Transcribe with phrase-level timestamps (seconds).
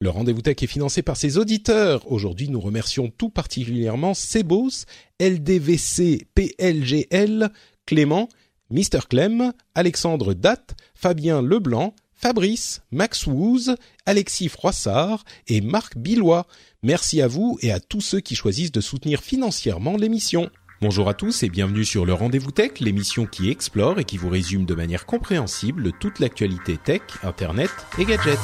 [0.00, 2.12] Le rendez-vous tech est financé par ses auditeurs.
[2.12, 4.84] Aujourd'hui, nous remercions tout particulièrement Sebos,
[5.18, 7.50] LDVC, PLGL,
[7.84, 8.28] Clément,
[8.70, 13.74] Mr Clem, Alexandre Datt, Fabien Leblanc, Fabrice, Max Wouz,
[14.06, 16.46] Alexis Froissart et Marc Billois.
[16.84, 20.48] Merci à vous et à tous ceux qui choisissent de soutenir financièrement l'émission.
[20.80, 24.28] Bonjour à tous et bienvenue sur le Rendez-vous Tech, l'émission qui explore et qui vous
[24.28, 28.38] résume de manière compréhensible toute l'actualité tech, internet et gadgets.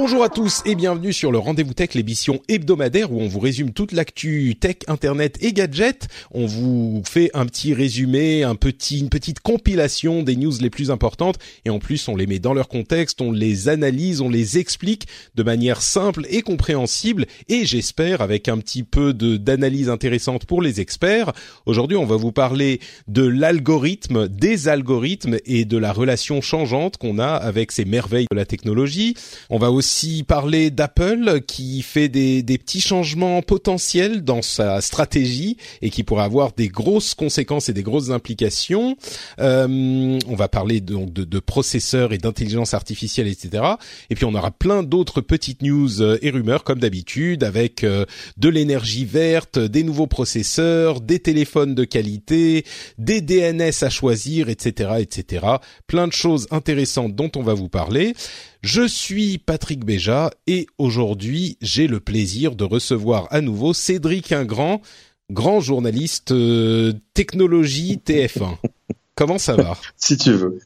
[0.00, 3.72] Bonjour à tous et bienvenue sur le Rendez-vous Tech, l'émission hebdomadaire où on vous résume
[3.72, 6.06] toute l'actu tech, internet et gadgets.
[6.30, 10.92] On vous fait un petit résumé, un petit, une petite compilation des news les plus
[10.92, 14.58] importantes et en plus on les met dans leur contexte, on les analyse, on les
[14.58, 20.62] explique de manière simple et compréhensible et j'espère avec un petit peu d'analyse intéressante pour
[20.62, 21.32] les experts.
[21.66, 27.18] Aujourd'hui on va vous parler de l'algorithme, des algorithmes et de la relation changeante qu'on
[27.18, 29.16] a avec ces merveilles de la technologie.
[29.50, 29.87] On va aussi
[30.26, 36.24] parler d'Apple qui fait des, des petits changements potentiels dans sa stratégie et qui pourrait
[36.24, 38.96] avoir des grosses conséquences et des grosses implications.
[39.38, 43.64] Euh, on va parler donc de, de, processeurs et d'intelligence artificielle, etc.
[44.10, 48.04] Et puis on aura plein d'autres petites news euh, et rumeurs comme d'habitude avec euh,
[48.36, 52.64] de l'énergie verte, des nouveaux processeurs, des téléphones de qualité,
[52.98, 55.46] des DNS à choisir, etc., etc.
[55.86, 58.14] Plein de choses intéressantes dont on va vous parler.
[58.62, 64.82] Je suis Patrick Béja et aujourd'hui j'ai le plaisir de recevoir à nouveau Cédric Ingrand,
[65.30, 68.56] grand journaliste euh, technologie TF1.
[69.14, 69.76] Comment ça va?
[69.96, 70.58] Si tu veux.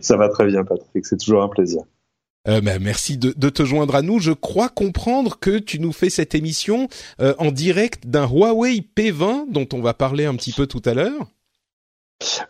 [0.00, 1.82] Ça va très bien Patrick, c'est toujours un plaisir.
[2.48, 4.20] Euh, bah, merci de, de, te joindre à nous.
[4.20, 6.88] Je crois comprendre que tu nous fais cette émission
[7.20, 10.94] euh, en direct d'un Huawei P20 dont on va parler un petit peu tout à
[10.94, 11.26] l'heure.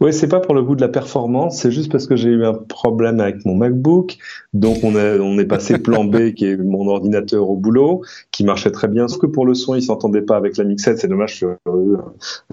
[0.01, 2.45] Oui, c'est pas pour le goût de la performance, c'est juste parce que j'ai eu
[2.45, 4.19] un problème avec mon MacBook.
[4.53, 8.45] Donc on est, on est passé plan B, qui est mon ordinateur au boulot, qui
[8.45, 9.07] marchait très bien.
[9.07, 10.99] Sauf que pour le son, il s'entendait pas avec la mixette.
[10.99, 11.47] C'est dommage, je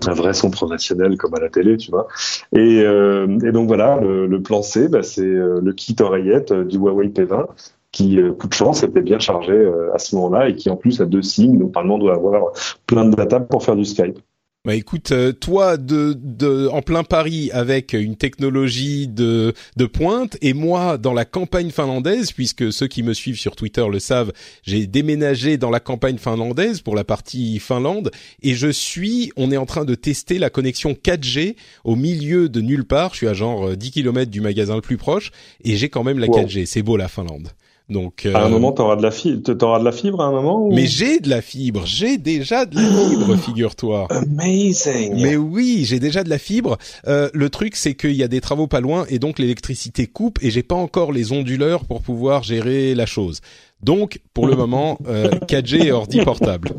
[0.07, 2.07] un vrai son professionnel comme à la télé, tu vois.
[2.53, 6.51] Et, euh, et donc voilà, le, le plan C, bah, c'est euh, le kit oreillette
[6.51, 7.47] euh, du Huawei P20
[7.91, 11.05] qui, coup de chance, était bien chargé à ce moment-là et qui en plus a
[11.05, 11.57] deux signes.
[11.57, 12.51] Donc normalement doit avoir
[12.85, 14.19] plein de data pour faire du Skype.
[14.67, 20.51] Bah écoute, toi de, de en plein Paris avec une technologie de de pointe et
[20.51, 24.33] moi dans la campagne finlandaise puisque ceux qui me suivent sur Twitter le savent,
[24.63, 28.11] j'ai déménagé dans la campagne finlandaise pour la partie Finlande
[28.44, 31.55] et je suis on est en train de tester la connexion 4G
[31.85, 34.97] au milieu de nulle part, je suis à genre 10 km du magasin le plus
[34.97, 35.31] proche
[35.63, 36.41] et j'ai quand même la wow.
[36.41, 37.53] 4G, c'est beau la Finlande.
[37.89, 38.33] Donc euh...
[38.33, 40.67] à un moment t'auras de la fibre, t'auras de la fibre à un moment.
[40.67, 40.73] Ou...
[40.73, 44.07] Mais j'ai de la fibre, j'ai déjà de la fibre, figure-toi.
[44.09, 45.21] Amazing.
[45.21, 46.77] Mais oui, j'ai déjà de la fibre.
[47.07, 50.37] Euh, le truc c'est qu'il y a des travaux pas loin et donc l'électricité coupe
[50.43, 53.39] et j'ai pas encore les onduleurs pour pouvoir gérer la chose.
[53.81, 56.71] Donc pour le moment euh, 4G et ordi portable.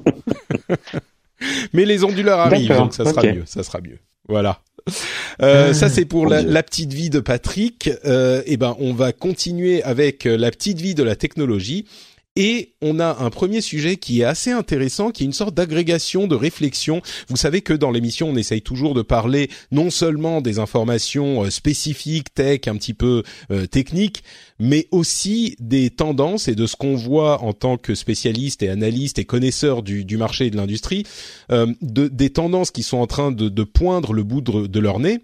[1.72, 3.32] Mais les onduleurs arrivent donc ça sera okay.
[3.32, 3.98] mieux, ça sera mieux.
[4.28, 4.60] Voilà.
[5.40, 7.90] Euh, ça c'est pour la, la, petite vie de Patrick.
[8.04, 11.84] Euh, et ben on va continuer avec la petite vie de la technologie.
[12.40, 16.28] Et on a un premier sujet qui est assez intéressant, qui est une sorte d'agrégation
[16.28, 17.02] de réflexion.
[17.28, 22.32] Vous savez que dans l'émission, on essaye toujours de parler non seulement des informations spécifiques,
[22.32, 24.22] tech, un petit peu euh, techniques,
[24.60, 29.18] mais aussi des tendances et de ce qu'on voit en tant que spécialiste et analyste
[29.18, 31.02] et connaisseur du, du marché et de l'industrie,
[31.50, 35.00] euh, de, des tendances qui sont en train de, de poindre le bout de leur
[35.00, 35.18] nez.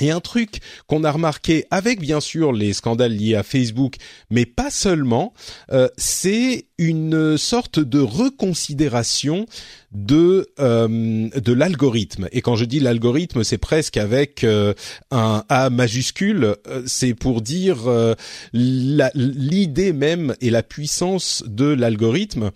[0.00, 3.96] Et un truc qu'on a remarqué avec bien sûr les scandales liés à Facebook,
[4.28, 5.32] mais pas seulement,
[5.70, 9.46] euh, c'est une sorte de reconsidération
[9.92, 12.28] de euh, de l'algorithme.
[12.32, 14.74] Et quand je dis l'algorithme, c'est presque avec euh,
[15.12, 16.56] un A majuscule.
[16.86, 17.88] C'est pour dire
[18.52, 22.50] l'idée même et la puissance de l'algorithme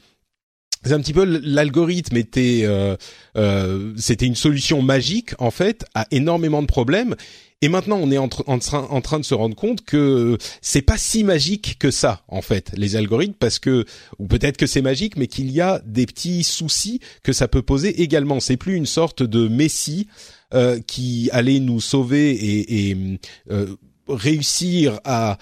[0.84, 2.96] c'est un petit peu l'algorithme était euh,
[3.36, 7.14] euh, c'était une solution magique en fait à énormément de problèmes
[7.60, 11.24] Et maintenant, on est en, en, train de se rendre compte que c'est pas si
[11.24, 13.84] magique que ça, en fait, les algorithmes, parce que
[14.20, 17.62] ou peut-être que c'est magique, mais qu'il y a des petits soucis que ça peut
[17.62, 18.38] poser également.
[18.38, 20.06] C'est plus une sorte de messie
[20.54, 23.18] euh, qui allait nous sauver et, et
[23.50, 23.74] euh,
[24.08, 25.38] réussir à,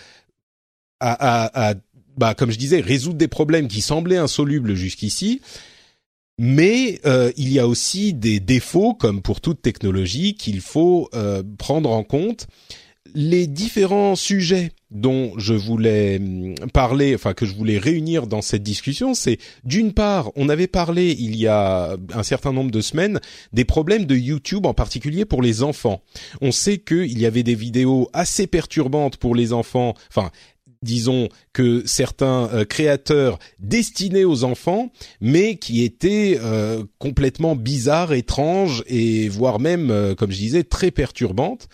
[1.01, 1.75] à, à, à
[2.17, 5.41] bah, comme je disais, résoudre des problèmes qui semblaient insolubles jusqu'ici.
[6.39, 11.43] Mais euh, il y a aussi des défauts, comme pour toute technologie, qu'il faut euh,
[11.59, 12.47] prendre en compte.
[13.15, 18.63] Les différents sujets dont je voulais hum, parler, enfin que je voulais réunir dans cette
[18.63, 23.21] discussion, c'est d'une part, on avait parlé il y a un certain nombre de semaines
[23.55, 26.03] des problèmes de YouTube, en particulier pour les enfants.
[26.43, 30.31] On sait qu'il y avait des vidéos assez perturbantes pour les enfants, enfin
[30.87, 34.91] disons que certains euh, créateurs destinés aux enfants,
[35.21, 40.91] mais qui étaient euh, complètement bizarres, étranges et voire même, euh, comme je disais, très
[40.91, 41.69] perturbantes.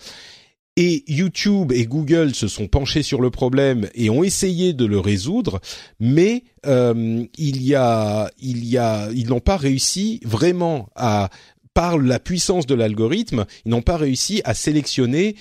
[0.75, 4.99] Et YouTube et Google se sont penchés sur le problème et ont essayé de le
[4.99, 5.61] résoudre,
[5.99, 11.29] mais il y a, il y a, ils n'ont pas réussi vraiment à
[11.75, 15.35] par la puissance de l'algorithme, ils n'ont pas réussi à sélectionner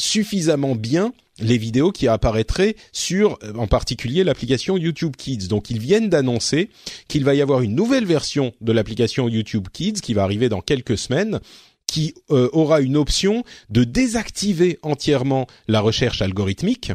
[0.00, 5.48] suffisamment bien les vidéos qui apparaîtraient sur euh, en particulier l'application YouTube Kids.
[5.48, 6.70] Donc ils viennent d'annoncer
[7.08, 10.60] qu'il va y avoir une nouvelle version de l'application YouTube Kids qui va arriver dans
[10.60, 11.40] quelques semaines
[11.86, 16.92] qui euh, aura une option de désactiver entièrement la recherche algorithmique,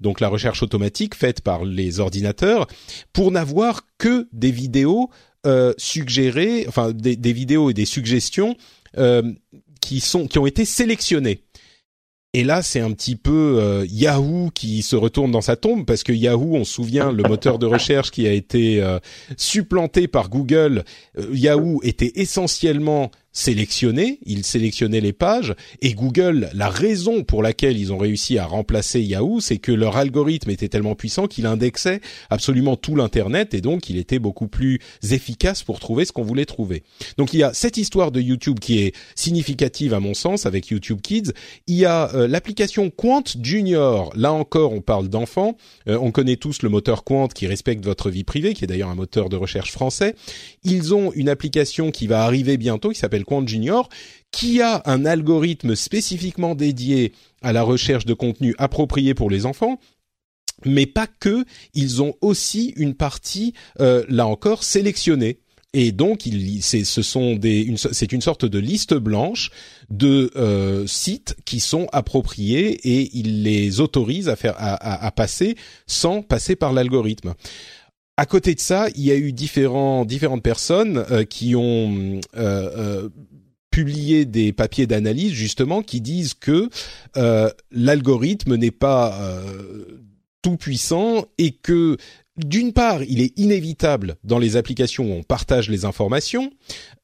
[0.00, 2.66] donc la recherche automatique faite par les ordinateurs,
[3.12, 5.08] pour n'avoir que des vidéos
[5.46, 8.56] euh, suggérées, enfin des, vidéos et des suggestions
[9.80, 11.44] qui sont qui ont été sélectionnées
[12.32, 16.04] et là, c'est un petit peu euh, Yahoo qui se retourne dans sa tombe parce
[16.04, 19.00] que Yahoo, on se souvient, le moteur de recherche qui a été euh,
[19.36, 20.84] supplanté par Google,
[21.18, 27.78] euh, Yahoo était essentiellement sélectionner, ils sélectionnaient les pages et Google, la raison pour laquelle
[27.78, 32.00] ils ont réussi à remplacer Yahoo, c'est que leur algorithme était tellement puissant qu'il indexait
[32.28, 34.80] absolument tout l'internet et donc il était beaucoup plus
[35.10, 36.82] efficace pour trouver ce qu'on voulait trouver.
[37.18, 40.68] Donc il y a cette histoire de YouTube qui est significative à mon sens avec
[40.68, 41.32] YouTube Kids,
[41.66, 45.56] il y a euh, l'application Quant Junior, là encore on parle d'enfants,
[45.88, 48.88] euh, on connaît tous le moteur Quant qui respecte votre vie privée qui est d'ailleurs
[48.88, 50.14] un moteur de recherche français.
[50.64, 53.88] Ils ont une application qui va arriver bientôt qui s'appelle Quant Junior,
[54.30, 57.12] qui a un algorithme spécifiquement dédié
[57.42, 59.78] à la recherche de contenu approprié pour les enfants,
[60.64, 61.44] mais pas que,
[61.74, 65.38] ils ont aussi une partie, euh, là encore, sélectionnée.
[65.72, 66.28] Et donc,
[66.62, 69.50] c'est, ce sont des, c'est une sorte de liste blanche
[69.88, 75.54] de euh, sites qui sont appropriés et ils les autorisent à faire, à passer
[75.86, 77.34] sans passer par l'algorithme.
[78.20, 83.08] À côté de ça, il y a eu différentes personnes euh, qui ont euh, euh,
[83.70, 86.68] publié des papiers d'analyse justement qui disent que
[87.70, 89.18] l'algorithme n'est pas
[90.42, 91.96] tout puissant et que
[92.46, 96.50] d'une part, il est inévitable dans les applications où on partage les informations,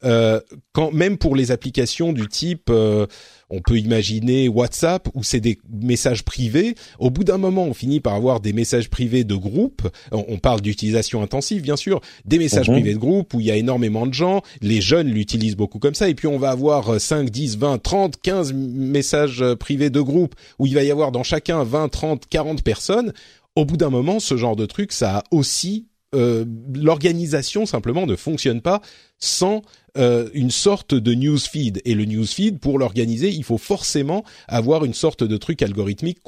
[0.04, 0.40] euh,
[0.72, 3.06] quand même pour les applications du type, euh,
[3.48, 6.74] on peut imaginer WhatsApp où c'est des messages privés.
[6.98, 9.88] Au bout d'un moment, on finit par avoir des messages privés de groupe.
[10.10, 12.74] On, parle d'utilisation intensive, bien sûr, des messages mhm.
[12.74, 14.42] privés de groupe où il y a énormément de gens.
[14.60, 16.08] Les jeunes l'utilisent beaucoup comme ça.
[16.08, 20.66] Et puis on va avoir 5, 10, 20, 30, 15 messages privés de groupe où
[20.66, 23.12] il va y avoir dans chacun 20, 30, 40 personnes
[23.56, 26.44] au bout d'un moment, ce genre de truc, ça a aussi euh,
[26.74, 28.80] l'organisation simplement ne fonctionne pas
[29.18, 29.62] sans
[29.98, 31.82] euh, une sorte de newsfeed.
[31.84, 36.18] Et le newsfeed, pour l'organiser, il faut forcément avoir une sorte de truc algorithmique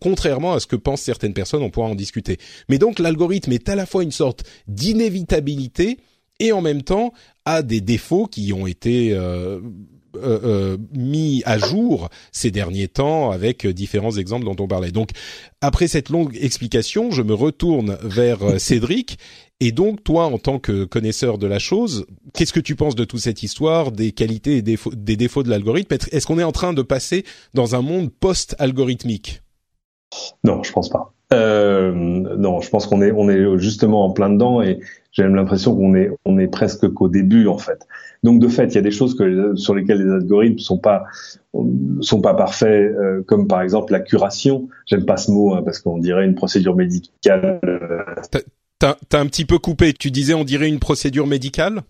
[0.00, 2.38] contrairement à ce que pensent certaines personnes, on pourra en discuter.
[2.68, 5.98] Mais donc l'algorithme est à la fois une sorte d'inévitabilité
[6.40, 7.12] et en même temps
[7.44, 9.60] a des défauts qui ont été euh,
[10.16, 14.90] euh, euh, mis à jour ces derniers temps avec différents exemples dont on parlait.
[14.90, 15.10] Donc
[15.60, 19.18] après cette longue explication, je me retourne vers euh, Cédric.
[19.60, 23.04] Et donc toi, en tant que connaisseur de la chose, qu'est-ce que tu penses de
[23.04, 25.94] toute cette histoire, des qualités et défauts, des défauts de l'algorithme?
[26.10, 27.24] Est-ce qu'on est en train de passer
[27.54, 29.42] dans un monde post-algorithmique?
[30.42, 31.12] Non, je pense pas.
[31.32, 34.80] Euh, non, je pense qu'on est on est justement en plein dedans et
[35.12, 37.86] j'ai même l'impression qu'on est on est presque qu'au début en fait.
[38.22, 39.16] Donc de fait, il y a des choses
[39.56, 41.04] sur lesquelles les algorithmes sont pas
[42.00, 44.68] sont pas parfaits, euh, comme par exemple la curation.
[44.86, 47.60] J'aime pas ce mot hein, parce qu'on dirait une procédure médicale.
[48.78, 49.92] T'as un petit peu coupé.
[49.92, 51.82] Tu disais on dirait une procédure médicale?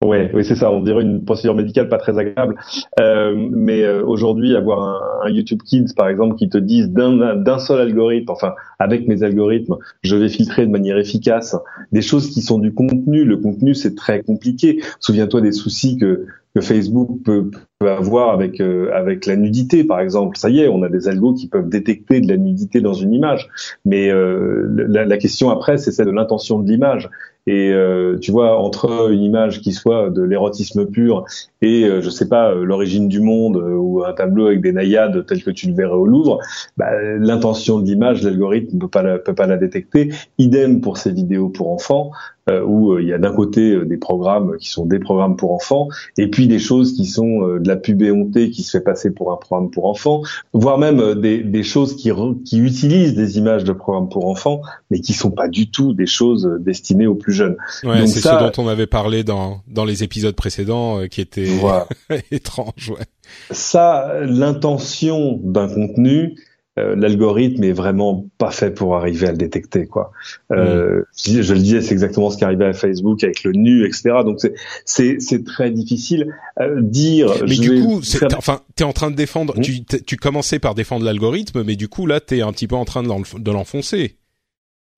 [0.00, 0.70] Ouais, oui, c'est ça.
[0.70, 2.54] On dirait une procédure médicale pas très agréable.
[3.00, 7.58] Euh, mais euh, aujourd'hui, avoir un, un, YouTube Kids, par exemple, qui te dise d'un
[7.58, 11.56] seul algorithme, enfin, avec mes algorithmes, je vais filtrer de manière efficace
[11.90, 13.24] des choses qui sont du contenu.
[13.24, 14.80] Le contenu, c'est très compliqué.
[15.00, 20.00] Souviens-toi des soucis que que Facebook peut, peut avoir avec euh, avec la nudité, par
[20.00, 20.36] exemple.
[20.38, 23.12] Ça y est, on a des algos qui peuvent détecter de la nudité dans une
[23.12, 23.48] image.
[23.84, 27.10] Mais euh, la, la, question après, c'est celle de l'intention de l'image.
[27.48, 31.24] Et euh, tu vois, entre une image qui soit de l'érotisme pur
[31.62, 35.42] et euh, je sais pas l'origine du monde ou un tableau avec des naïades tel
[35.42, 36.40] que tu le verrais au Louvre,
[36.76, 40.12] bah, l'intention de l'image, l'algorithme ne peut peut pas la détecter.
[40.36, 42.10] Idem pour ces vidéos pour enfants.
[42.48, 45.36] Euh, où euh, il y a d'un côté euh, des programmes qui sont des programmes
[45.36, 48.82] pour enfants, et puis des choses qui sont de la pub éhontée qui se fait
[48.82, 52.10] passer pour un programme pour enfants, voire même des, des choses qui,
[52.44, 56.06] qui utilisent des images de programmes pour enfants, mais qui sont pas du tout des
[56.06, 57.56] choses destinées aux plus jeunes.
[57.84, 61.86] Ouais, c'est ce dont on avait parlé dans dans les épisodes précédents, qui étaient voilà.
[62.30, 62.90] étranges.
[62.90, 63.04] Ouais.
[63.50, 66.36] Ça, l'intention d'un contenu,
[66.78, 70.12] euh, l'algorithme est vraiment pas fait pour arriver à le détecter quoi.
[70.52, 74.10] Euh, je, le disais, c'est exactement ce qui arrivait à Facebook avec le nu, etc.
[74.24, 74.38] Donc
[74.84, 77.32] c'est très difficile euh, dire.
[77.48, 78.28] Mais du coup, faire...
[78.36, 79.58] enfin, t'es en train de défendre.
[79.58, 79.62] Mm.
[79.62, 82.84] Tu tu commençais par défendre l'algorithme, mais du coup là, t'es un petit peu en
[82.84, 84.16] train de l'enfoncer.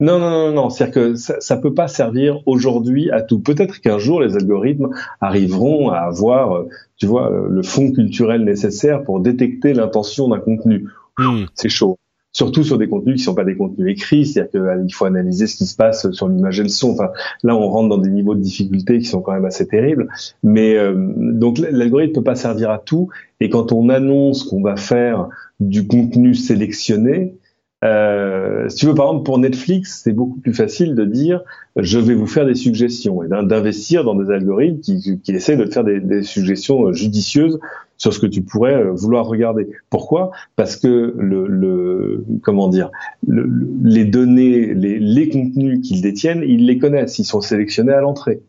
[0.01, 0.71] Non, non, non, non.
[0.71, 3.39] C'est-à-dire que ça, ça peut pas servir aujourd'hui à tout.
[3.39, 4.89] Peut-être qu'un jour les algorithmes
[5.21, 10.87] arriveront à avoir, euh, tu vois, le fond culturel nécessaire pour détecter l'intention d'un contenu
[11.21, 11.47] Hmm.
[11.55, 11.99] C'est chaud.
[12.33, 15.49] Surtout sur des contenus qui sont pas des contenus écrits, c'est-à-dire qu'il euh, faut analyser
[15.49, 16.93] ce qui se passe sur l'image et le son.
[16.93, 17.11] Enfin,
[17.43, 20.09] là, on rentre dans des niveaux de difficulté qui sont quand même assez terribles.
[20.45, 23.09] Mais euh, donc l'algorithme peut pas servir à tout.
[23.41, 27.35] Et quand on annonce qu'on va faire du contenu sélectionné,
[27.83, 31.43] euh, si tu veux, par exemple, pour Netflix, c'est beaucoup plus facile de dire
[31.77, 35.67] je vais vous faire des suggestions et d'investir dans des algorithmes qui, qui essaient de
[35.67, 37.59] faire des, des suggestions judicieuses
[38.01, 39.69] sur ce que tu pourrais euh, vouloir regarder.
[39.91, 40.33] Pourquoi?
[40.57, 42.91] Parce que le, le comment dire,
[43.29, 43.49] le,
[43.85, 48.41] les données, les, les contenus qu'ils détiennent, ils les connaissent, ils sont sélectionnés à l'entrée.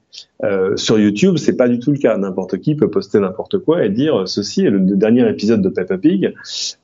[0.44, 2.18] Euh, sur YouTube, c'est pas du tout le cas.
[2.18, 5.98] N'importe qui peut poster n'importe quoi et dire ceci est le dernier épisode de Peppa
[5.98, 6.34] Pig,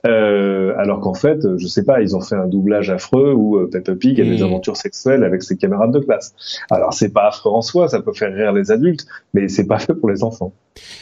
[0.06, 3.68] euh, alors qu'en fait, je sais pas, ils ont fait un doublage affreux où euh,
[3.70, 6.34] Peppa Pig a des aventures sexuelles avec ses camarades de classe.
[6.70, 9.78] Alors c'est pas affreux en soi, ça peut faire rire les adultes, mais c'est pas
[9.78, 10.52] fait pour les enfants.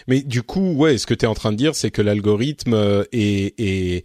[0.08, 2.74] Mais du coup, ouais, ce que tu es en train de dire, c'est que l'algorithme
[2.74, 4.04] euh, est, est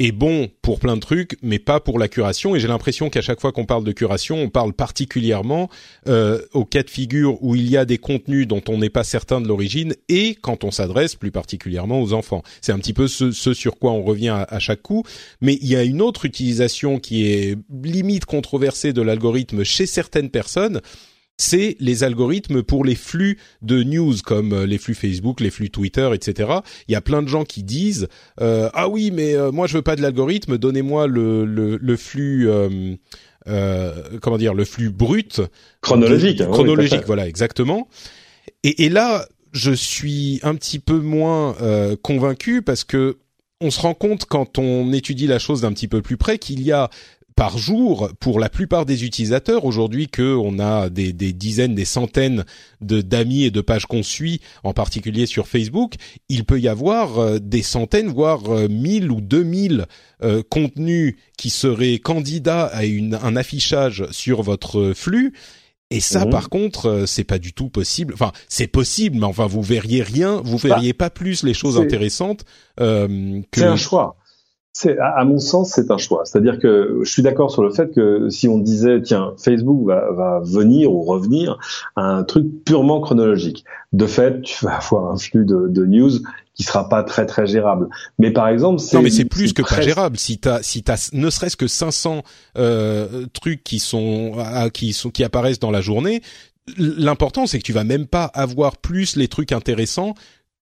[0.00, 2.56] est bon pour plein de trucs, mais pas pour la curation.
[2.56, 5.68] Et j'ai l'impression qu'à chaque fois qu'on parle de curation, on parle particulièrement
[6.08, 9.04] euh, au cas de figure où il y a des contenus dont on n'est pas
[9.04, 12.42] certain de l'origine, et quand on s'adresse plus particulièrement aux enfants.
[12.60, 15.04] C'est un petit peu ce, sur quoi on revient à, chaque coup.
[15.40, 20.30] Mais il y a une autre utilisation qui est limite controversée de l'algorithme chez certaines
[20.30, 20.80] personnes
[21.36, 25.70] c'est les algorithmes pour les flux de news comme euh, les flux Facebook, les flux
[25.70, 26.50] Twitter, etc.
[26.88, 28.08] Il y a plein de gens qui disent
[28.40, 31.96] euh, ah oui mais euh, moi je veux pas de l'algorithme, donnez-moi le, le, le,
[31.96, 32.48] flux
[33.46, 35.42] comment dire le flux brut
[35.80, 37.88] chronologique hein, chronologique voilà exactement.
[38.62, 41.56] Et, et, là je suis un petit peu moins
[42.02, 43.18] convaincu parce que
[43.60, 46.62] on se rend compte quand on étudie la chose d'un petit peu plus près qu'il
[46.62, 46.90] y a
[47.36, 51.84] par jour pour la plupart des utilisateurs aujourd'hui que on a des, des, dizaines, des
[51.84, 52.44] centaines
[52.80, 55.94] de d'amis et de pages qu'on suit, en particulier sur Facebook,
[56.28, 59.86] il peut y avoir euh, des centaines, voire euh, mille ou deux mille
[60.22, 65.32] euh, contenus qui seraient candidats à une, un affichage sur votre flux.
[65.90, 66.30] Et ça, mmh.
[66.30, 68.14] par contre, c'est pas du tout possible.
[68.14, 71.78] Enfin, c'est possible, mais enfin, vous verriez rien, vous bah, verriez pas plus les choses
[71.78, 72.44] intéressantes
[72.78, 73.42] que.
[73.54, 74.16] C'est un choix
[74.76, 76.24] c'est, à mon sens, c'est un choix.
[76.24, 80.10] C'est-à-dire que je suis d'accord sur le fait que si on disait, tiens, Facebook va,
[80.10, 81.58] va, venir ou revenir
[81.94, 86.10] à un truc purement chronologique, de fait, tu vas avoir un flux de, de news
[86.54, 87.88] qui sera pas très très gérable.
[88.18, 90.18] Mais par exemple, c'est non, mais c'est plus que pas gérable.
[90.18, 92.22] Si t'as si t'as ne serait-ce que 500
[92.58, 94.32] euh, trucs qui sont
[94.72, 96.20] qui sont qui apparaissent dans la journée,
[96.76, 100.14] l'important c'est que tu vas même pas avoir plus les trucs intéressants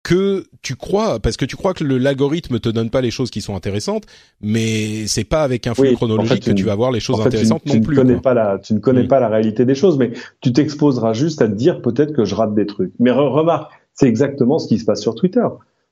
[0.02, 3.40] que tu crois, parce que tu crois que l'algorithme te donne pas les choses qui
[3.40, 4.04] sont intéressantes,
[4.40, 7.80] mais c'est pas avec un flux chronologique que tu vas voir les choses intéressantes non
[7.80, 7.96] plus.
[7.96, 9.08] Ne connais pas la, tu ne connais mm.
[9.08, 12.34] pas la réalité des choses, mais tu t'exposeras juste à te dire peut-être que je
[12.34, 12.92] rate des trucs.
[12.98, 15.46] Mais remarque, c'est exactement ce qui se passe sur Twitter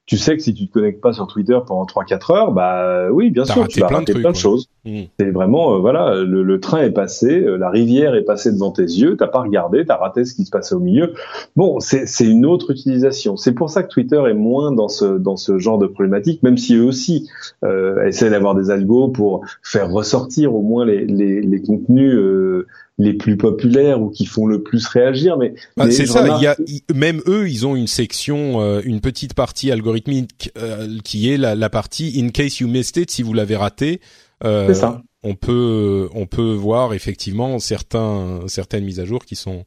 [0.07, 3.31] tu sais que si tu te connectes pas sur Twitter pendant 3-4 heures, bah oui,
[3.31, 4.69] bien sûr, tu vas rater plein de choses.
[4.85, 5.01] Mmh.
[5.19, 8.85] C'est vraiment, euh, voilà, le, train est passé, euh, la rivière est passée devant tes
[8.85, 11.13] yeux, t'as pas regardé, t'as raté ce qui se passait au milieu.
[11.57, 13.37] Bon, c'est une autre utilisation.
[13.37, 16.57] C'est pour ça que Twitter est moins dans ce dans ce genre de problématique, même
[16.57, 17.29] si eux aussi
[17.65, 22.67] euh, essaient d'avoir des algos pour faire ressortir au moins les les, les contenus euh,
[22.99, 25.37] les plus populaires ou qui font le plus réagir.
[25.37, 26.39] Mais, ah, c'est ça.
[26.39, 26.57] Il y a
[26.95, 31.55] même eux, ils ont une section, euh, une petite partie algorithmique euh, qui est la,
[31.55, 34.01] la, partie in case you missed it, si vous l'avez raté.
[34.45, 35.03] Euh, ça.
[35.23, 39.65] On peut on peut voir effectivement certains certaines mises à jour qui sont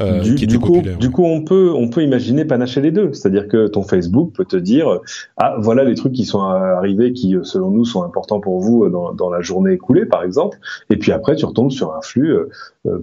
[0.00, 3.12] euh, du, qui du coup, du coup, on peut, on peut imaginer panacher les deux.
[3.12, 5.00] C'est-à-dire que ton Facebook peut te dire,
[5.36, 9.12] ah, voilà les trucs qui sont arrivés, qui, selon nous, sont importants pour vous dans,
[9.12, 10.58] dans la journée écoulée, par exemple.
[10.88, 12.48] Et puis après, tu retombes sur un flux euh,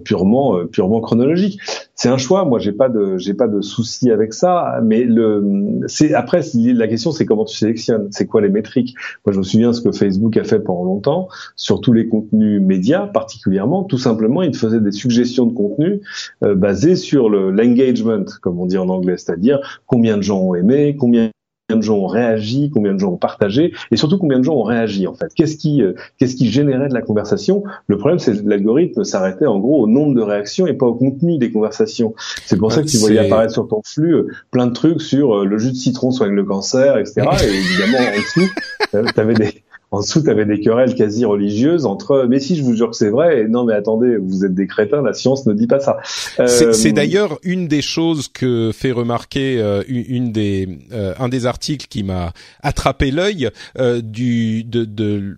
[0.04, 1.60] purement, euh, purement chronologique.
[1.94, 2.44] C'est un choix.
[2.44, 4.80] Moi, j'ai pas de, j'ai pas de souci avec ça.
[4.82, 8.08] Mais le, c'est après, la question, c'est comment tu sélectionnes.
[8.10, 8.94] C'est quoi les métriques?
[9.24, 12.60] Moi, je me souviens ce que Facebook a fait pendant longtemps sur tous les contenus
[12.60, 13.84] médias, particulièrement.
[13.84, 16.00] Tout simplement, il faisait des suggestions de contenu
[16.42, 20.54] euh, basées sur le l'engagement, comme on dit en anglais, c'est-à-dire combien de gens ont
[20.54, 21.30] aimé, combien
[21.76, 24.62] de gens ont réagi, combien de gens ont partagé, et surtout combien de gens ont
[24.62, 25.32] réagi en fait.
[25.34, 27.64] Qu'est-ce qui, euh, qu'est-ce qui générait de la conversation?
[27.86, 30.94] Le problème, c'est que l'algorithme s'arrêtait en gros au nombre de réactions et pas au
[30.94, 32.14] contenu des conversations.
[32.44, 35.38] C'est pour ça que tu voyais apparaître sur ton flux euh, plein de trucs sur
[35.38, 37.22] euh, le jus de citron soigne le cancer, etc.
[37.42, 38.50] et évidemment en dessous,
[39.14, 39.62] tu avais des
[39.92, 42.96] en dessous, tu avais des querelles quasi religieuses entre mais si je vous jure que
[42.96, 45.80] c'est vrai et non mais attendez, vous êtes des crétins, la science ne dit pas
[45.80, 45.98] ça.
[46.38, 46.46] Euh...
[46.46, 51.86] C'est d'ailleurs une des choses que fait remarquer euh, une des euh, un des articles
[51.88, 52.32] qui m'a
[52.62, 55.36] attrapé l'œil euh, du de, de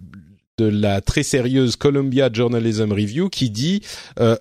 [0.58, 3.80] de la très sérieuse Columbia Journalism Review qui dit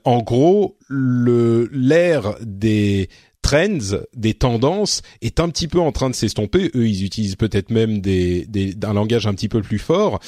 [0.03, 3.07] en gros le l'ère des
[3.41, 6.71] trends, des tendances, est un petit peu en train de s'estomper.
[6.75, 10.19] Eux, ils utilisent peut-être même des, des, un langage un petit peu plus fort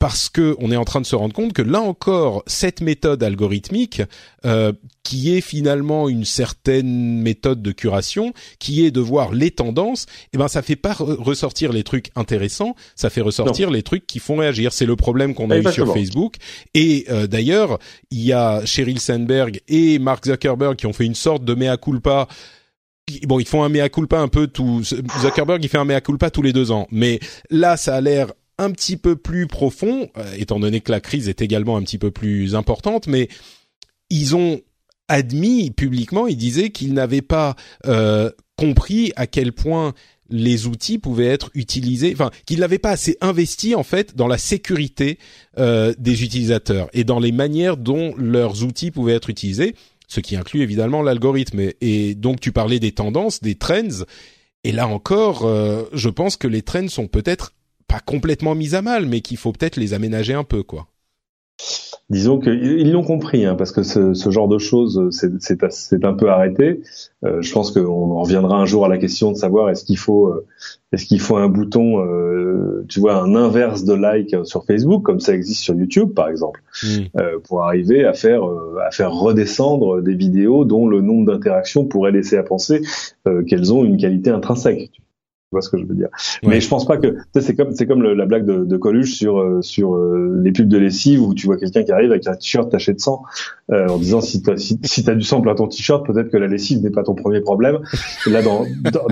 [0.00, 3.22] parce que on est en train de se rendre compte que là encore cette méthode
[3.22, 4.02] algorithmique
[4.46, 4.72] euh,
[5.04, 10.38] qui est finalement une certaine méthode de curation qui est de voir les tendances eh
[10.38, 13.74] ben ça fait pas ressortir les trucs intéressants ça fait ressortir non.
[13.74, 15.84] les trucs qui font réagir c'est le problème qu'on a Exactement.
[15.84, 16.36] eu sur Facebook
[16.72, 17.78] et euh, d'ailleurs
[18.10, 21.76] il y a Sheryl Sandberg et Mark Zuckerberg qui ont fait une sorte de mea
[21.76, 22.26] culpa
[23.24, 24.82] bon, ils font un mea culpa un peu tout.
[25.20, 27.18] Zuckerberg, il fait un mea culpa tous les deux ans, mais
[27.50, 31.28] là, ça a l'air un petit peu plus profond, euh, étant donné que la crise
[31.28, 33.28] est également un petit peu plus importante, mais
[34.10, 34.60] ils ont
[35.08, 39.94] admis publiquement, ils disaient qu'ils n'avaient pas euh, compris à quel point
[40.28, 44.38] les outils pouvaient être utilisés, enfin qu'ils n'avaient pas assez investi en fait dans la
[44.38, 45.18] sécurité
[45.58, 49.74] euh, des utilisateurs et dans les manières dont leurs outils pouvaient être utilisés,
[50.06, 51.60] ce qui inclut évidemment l'algorithme.
[51.80, 54.04] Et, donc tu parlais des tendances, des trends,
[54.64, 55.48] et là encore,
[55.92, 57.54] je pense que les trends sont peut-être
[57.90, 60.86] pas complètement mises à mal, mais qu'il faut peut-être les aménager un peu, quoi.
[62.08, 66.28] Disons qu'ils l'ont compris, hein, parce que ce, ce, genre de choses, c'est un peu
[66.28, 66.80] arrêté.
[67.24, 70.26] Euh, je pense qu'on reviendra un jour à la question de savoir est-ce qu'il faut,
[70.26, 70.46] euh,
[70.92, 75.20] est-ce qu'il faut un bouton, euh, tu vois, un inverse de like sur Facebook, comme
[75.20, 77.20] ça existe sur YouTube, par exemple, mmh.
[77.44, 78.42] pour arriver à faire,
[78.84, 82.82] à faire redescendre des vidéos dont le nombre d'interactions pourrait laisser à penser
[83.46, 84.99] qu'elles ont une qualité intrinsèque.
[85.50, 86.10] Tu vois ce que je veux dire.
[86.44, 86.50] Ouais.
[86.50, 89.14] Mais je pense pas que c'est comme c'est comme le, la blague de, de Coluche
[89.14, 92.24] sur euh, sur euh, les pubs de lessive où tu vois quelqu'un qui arrive avec
[92.28, 93.24] un t-shirt taché de sang
[93.72, 96.36] euh, en disant si t'as si, si as du sang plein ton t-shirt peut-être que
[96.36, 97.80] la lessive n'est pas ton premier problème.
[98.28, 98.64] Et là dans,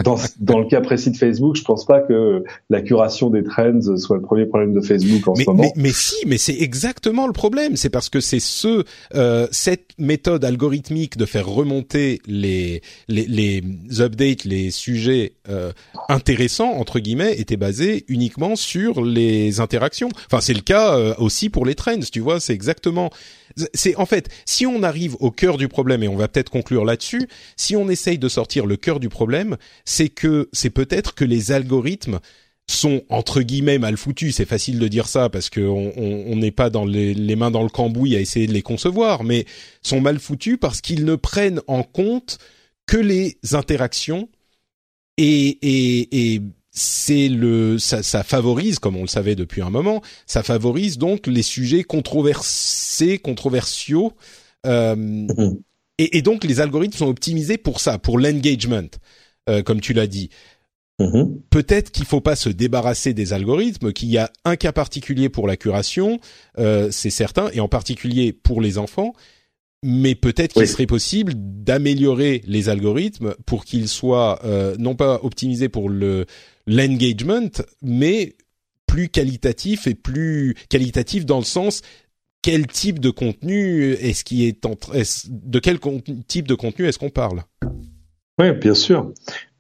[0.05, 3.97] dans dans le cas précis de Facebook, je pense pas que la curation des trends
[3.97, 5.63] soit le premier problème de Facebook en mais, ce moment.
[5.65, 7.75] Mais, mais si, mais c'est exactement le problème.
[7.75, 8.85] C'est parce que c'est ce
[9.17, 13.65] euh, cette méthode algorithmique de faire remonter les les, les
[14.01, 15.73] updates, les sujets euh,
[16.29, 20.11] intéressant entre guillemets était basé uniquement sur les interactions.
[20.27, 23.11] Enfin, c'est le cas euh, aussi pour les trends, tu vois, c'est exactement
[23.73, 26.85] c'est en fait, si on arrive au cœur du problème et on va peut-être conclure
[26.85, 31.25] là-dessus, si on essaye de sortir le cœur du problème, c'est que c'est peut-être que
[31.25, 32.21] les algorithmes
[32.71, 34.37] sont entre guillemets mal foutus.
[34.37, 37.63] C'est facile de dire ça parce que on n'est pas dans les, les, mains dans
[37.63, 39.47] le cambouis à essayer de les concevoir, mais
[39.83, 42.39] sont mal foutus parce qu'ils ne prennent en compte
[42.87, 44.29] que les interactions
[45.19, 50.01] et, et, et c'est le ça, ça, favorise, comme on le savait depuis un moment,
[50.27, 54.13] ça favorise donc les sujets controversés, controversiaux,
[54.67, 55.59] euh, mmh.
[55.99, 58.89] et, et, donc les algorithmes sont optimisés pour ça, pour l'engagement,
[59.51, 60.31] euh, comme tu l'as dit.
[61.01, 61.25] Mmh.
[61.51, 65.49] Peut-être qu'il faut pas se débarrasser des algorithmes, qu'il y a un cas particulier pour
[65.49, 66.21] la curation,
[66.59, 69.15] euh, c'est certain, et en particulier pour les enfants
[69.83, 70.69] mais peut-être qu'il oui.
[70.69, 76.27] serait possible d'améliorer les algorithmes pour qu'ils soient euh, non pas optimisés pour le
[76.67, 77.51] l'engagement,
[77.83, 78.37] mais
[78.87, 81.83] plus qualitatifs et plus qualitatifs dans le sens
[82.43, 85.79] quel type de contenu est-ce qui est, en, est de quel
[86.27, 87.43] type de contenu est-ce qu'on parle?
[88.41, 89.13] Oui, bien sûr.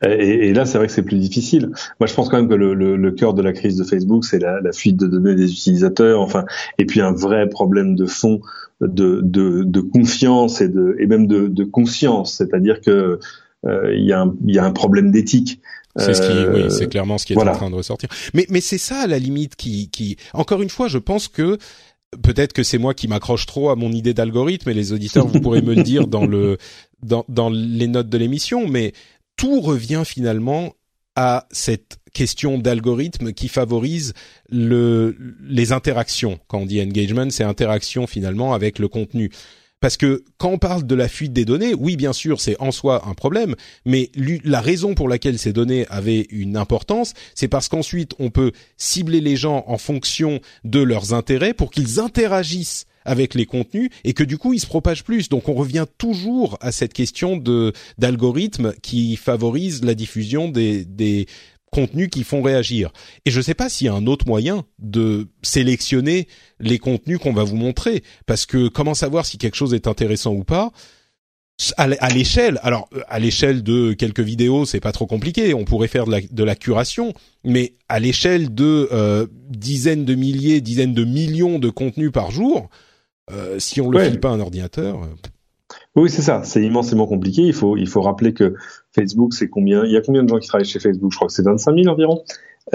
[0.04, 1.70] Et, et là, c'est vrai que c'est plus difficile.
[1.98, 4.24] Moi, je pense quand même que le, le, le cœur de la crise de Facebook,
[4.24, 6.44] c'est la, la, fuite de données des utilisateurs, enfin,
[6.78, 8.40] et puis un vrai problème de fond
[8.80, 12.34] de, de, de confiance et, de, et même de, de conscience.
[12.36, 13.18] C'est-à-dire que
[13.66, 15.60] euh, il y, a un, y a un problème d'éthique.
[15.96, 17.52] C'est ce qui, euh, oui, c'est clairement ce qui est voilà.
[17.52, 18.08] en train de ressortir.
[18.32, 21.58] Mais, mais c'est ça à la limite qui, qui, encore une fois, je pense que
[22.22, 25.40] peut-être que c'est moi qui m'accroche trop à mon idée d'algorithme et les auditeurs vous
[25.40, 26.56] pourrez me le dire dans le
[27.02, 28.92] dans, dans les notes de l'émission mais
[29.36, 30.72] tout revient finalement
[31.20, 34.14] à cette question d'algorithme qui favorise
[34.50, 36.38] le, les interactions.
[36.46, 39.28] Quand on dit engagement, c'est interaction finalement avec le contenu.
[39.80, 42.70] Parce que quand on parle de la fuite des données, oui, bien sûr, c'est en
[42.70, 44.12] soi un problème, mais
[44.44, 49.20] la raison pour laquelle ces données avaient une importance, c'est parce qu'ensuite on peut cibler
[49.20, 54.22] les gens en fonction de leurs intérêts pour qu'ils interagissent avec les contenus et que
[54.22, 55.28] du coup ils se propagent plus.
[55.28, 61.26] Donc on revient toujours à cette question de d'algorithme qui favorise la diffusion des, des
[61.70, 62.90] contenus qui font réagir.
[63.24, 66.28] Et je ne sais pas s'il y a un autre moyen de sélectionner
[66.60, 70.32] les contenus qu'on va vous montrer, parce que comment savoir si quelque chose est intéressant
[70.32, 70.72] ou pas?
[71.76, 75.54] À l'échelle, alors à l'échelle de quelques vidéos, c'est pas trop compliqué.
[75.54, 80.14] On pourrait faire de la, de la curation, mais à l'échelle de euh, dizaines de
[80.14, 82.70] milliers, dizaines de millions de contenus par jour,
[83.32, 85.02] euh, si on le file pas à un ordinateur.
[85.02, 85.28] Euh,
[85.96, 86.42] oui, c'est ça.
[86.44, 87.42] C'est immensément compliqué.
[87.42, 88.54] Il faut, il faut rappeler que
[88.94, 89.84] Facebook, c'est combien?
[89.84, 91.12] Il y a combien de gens qui travaillent chez Facebook?
[91.12, 92.22] Je crois que c'est 25 000 environ.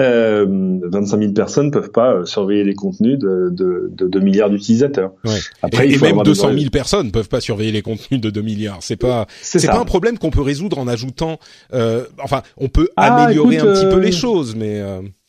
[0.00, 4.50] Euh, 25 000 personnes peuvent pas euh, surveiller les contenus de, de, de 2 milliards
[4.50, 5.12] d'utilisateurs.
[5.24, 5.38] Ouais.
[5.62, 8.42] Après, et, il faut même 200 000 personnes peuvent pas surveiller les contenus de 2
[8.42, 8.78] milliards.
[8.80, 11.38] C'est pas, c'est pas un problème qu'on peut résoudre en ajoutant.
[11.72, 14.82] Euh, enfin, on peut ah, améliorer un petit peu les choses, mais.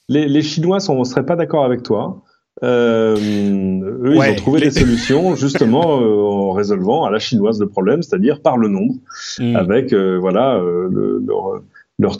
[0.07, 2.23] Les, les Chinois sont, seraient pas d'accord avec toi.
[2.63, 7.67] Euh, eux, ils ont trouvé des solutions justement euh, en résolvant à la chinoise le
[7.67, 8.95] problème, c'est-à-dire par le nombre,
[9.39, 9.55] mm.
[9.55, 11.61] avec euh, voilà euh, le, leur,
[11.99, 12.15] leur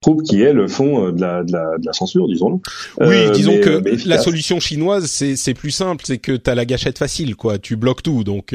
[0.00, 2.60] troupe qui est le fond de la, de la, de la censure, disons.
[3.00, 7.36] Oui, disons que la solution chinoise, c'est plus simple, c'est que t'as la gâchette facile,
[7.36, 7.58] quoi.
[7.58, 8.52] Tu bloques tout, donc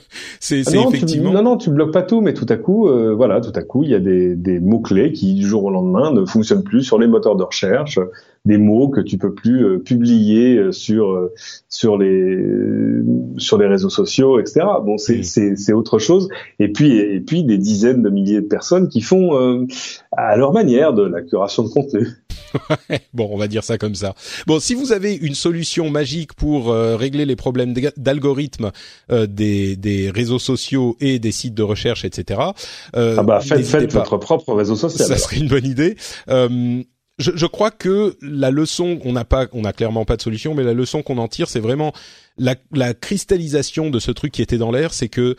[0.40, 1.32] c'est c'est effectivement.
[1.32, 3.90] non, non, tu bloques pas tout, mais tout à coup, voilà, tout à coup, il
[3.90, 6.98] y a des, des mots clés qui du jour au lendemain ne fonctionnent plus sur
[6.98, 7.98] les moteurs de recherche,
[8.46, 11.34] des mots que tu peux plus euh, publier euh, sur euh,
[11.68, 12.38] sur les
[13.36, 14.64] sur les réseaux sociaux, etc.
[14.84, 16.28] Bon, c'est c'est c'est autre chose.
[16.60, 19.66] Et puis et puis des dizaines de milliers de personnes qui font
[20.12, 22.06] à leur manière de la curation de contenu.
[23.12, 24.14] bon, on va dire ça comme ça.
[24.46, 28.70] Bon, si vous avez une solution magique pour régler les problèmes d'algorithme
[29.10, 32.40] des, des réseaux sociaux et des sites de recherche, etc.
[32.94, 35.08] ah bah faites, faites votre propre réseau social.
[35.08, 35.96] Ça serait une bonne idée.
[37.18, 40.54] Je, je, crois que la leçon, on n'a pas, on a clairement pas de solution,
[40.54, 41.92] mais la leçon qu'on en tire, c'est vraiment
[42.36, 45.36] la, la, cristallisation de ce truc qui était dans l'air, c'est que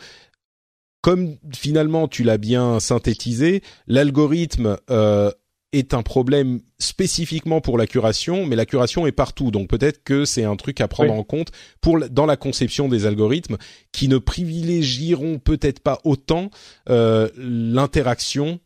[1.02, 5.30] comme finalement tu l'as bien synthétisé, l'algorithme euh,
[5.72, 9.50] est un problème spécifiquement pour la curation, mais la curation est partout.
[9.50, 11.48] Donc peut-être que c'est un truc à prendre en compte
[11.80, 13.58] pour dans la conception des algorithmes
[13.92, 16.50] qui ne privilégieront peut-être pas autant
[16.88, 18.60] euh, l'interaction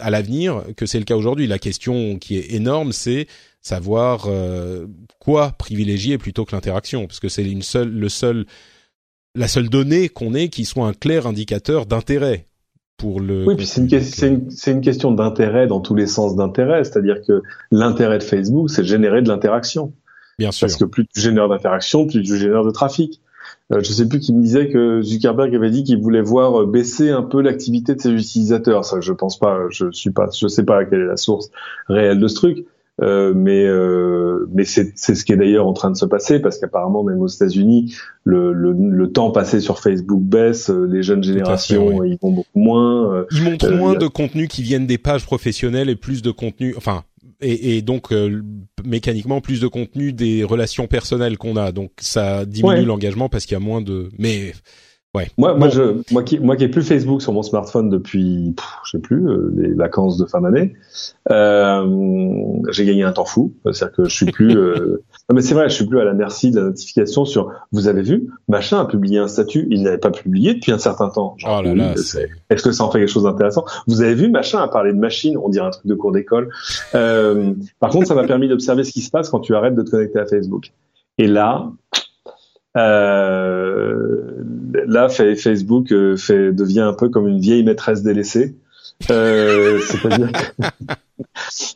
[0.00, 1.46] à l'avenir que c'est le cas aujourd'hui.
[1.46, 3.26] La question qui est énorme, c'est
[3.60, 4.86] savoir euh,
[5.18, 8.46] quoi privilégier plutôt que l'interaction, parce que c'est une seule, le seul,
[9.34, 12.46] la seule donnée qu'on ait qui soit un clair indicateur d'intérêt
[12.96, 13.44] pour le.
[13.46, 18.18] Oui, puis c'est une, une, question d'intérêt dans tous les sens d'intérêt, c'est-à-dire que l'intérêt
[18.18, 19.92] de Facebook, c'est de générer de l'interaction.
[20.38, 20.66] Bien sûr.
[20.66, 23.20] Parce que plus tu génères d'interaction, plus tu génères de trafic.
[23.72, 26.66] Euh, je sais plus qui me disait que Zuckerberg avait dit qu'il voulait voir euh,
[26.66, 28.84] baisser un peu l'activité de ses utilisateurs.
[28.84, 29.58] Ça, je pense pas.
[29.70, 30.28] Je suis pas.
[30.36, 31.50] Je sais pas quelle est la source
[31.88, 32.66] réelle de ce truc.
[33.02, 36.40] Euh, mais euh, mais c'est c'est ce qui est d'ailleurs en train de se passer
[36.40, 41.02] parce qu'apparemment même aux États-Unis le, le, le temps passé sur Facebook baisse, euh, les
[41.02, 43.26] jeunes générations ils vont beaucoup moins.
[43.32, 47.04] Ils montrent moins de contenus qui viennent des pages professionnelles et plus de contenus, enfin
[47.40, 48.42] et, et donc euh,
[48.84, 51.72] mécaniquement plus de contenu des relations personnelles qu'on a.
[51.72, 54.08] Donc ça diminue l'engagement parce qu'il y a moins de.
[54.18, 54.52] Mais
[55.16, 55.30] ouais.
[55.38, 58.90] Moi, moi, je, moi qui, moi qui ai plus Facebook sur mon smartphone depuis, je
[58.92, 60.74] sais plus, euh, les vacances de fin d'année,
[61.30, 61.86] euh,
[62.70, 63.54] j'ai gagné un temps fou.
[63.64, 64.56] C'est-à-dire que je suis plus.
[64.56, 67.52] Euh, non mais c'est vrai, je suis plus à la merci de la notification sur.
[67.72, 71.08] Vous avez vu, machin a publié un statut, il n'avait pas publié depuis un certain
[71.08, 71.34] temps.
[71.38, 71.94] Genre, oh là là,
[72.50, 73.64] Est-ce que ça en fait quelque chose d'intéressant?
[73.86, 76.50] Vous avez vu, machin a parlé de machine, on dirait un truc de cours d'école.
[76.94, 79.82] Euh, par contre, ça m'a permis d'observer ce qui se passe quand tu arrêtes de
[79.82, 80.72] te connecter à Facebook.
[81.18, 81.70] Et là,
[84.86, 88.54] là, Facebook euh, fait, devient un peu comme une vieille maîtresse délaissée.
[89.10, 90.30] Euh, C'est-à-dire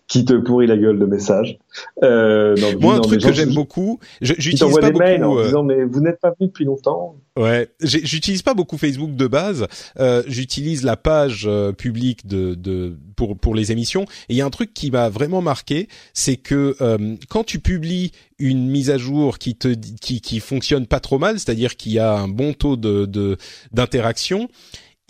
[0.08, 1.58] qui te pourrit la gueule de messages.
[2.02, 4.98] Euh, Moi, un truc que j'aime beaucoup, j'utilise pas beaucoup.
[4.98, 7.16] Mails en euh, disant mais vous n'êtes pas venu depuis longtemps.
[7.38, 9.66] Ouais, j'utilise pas beaucoup Facebook de base.
[9.98, 14.02] Euh, j'utilise la page euh, publique de, de pour pour les émissions.
[14.28, 17.60] Et il y a un truc qui m'a vraiment marqué, c'est que euh, quand tu
[17.60, 19.68] publies une mise à jour qui te
[20.00, 23.36] qui qui fonctionne pas trop mal, c'est-à-dire qu'il y a un bon taux de
[23.72, 24.48] d'interaction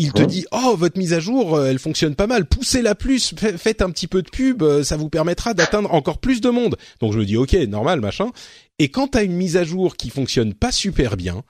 [0.00, 3.34] il te dit oh votre mise à jour euh, elle fonctionne pas mal, poussez-la plus,
[3.36, 6.76] faites un petit peu de pub, euh, ça vous permettra d'atteindre encore plus de monde.
[7.00, 8.30] Donc je me dis ok normal machin.
[8.78, 11.42] Et quand t'as une mise à jour qui fonctionne pas super bien,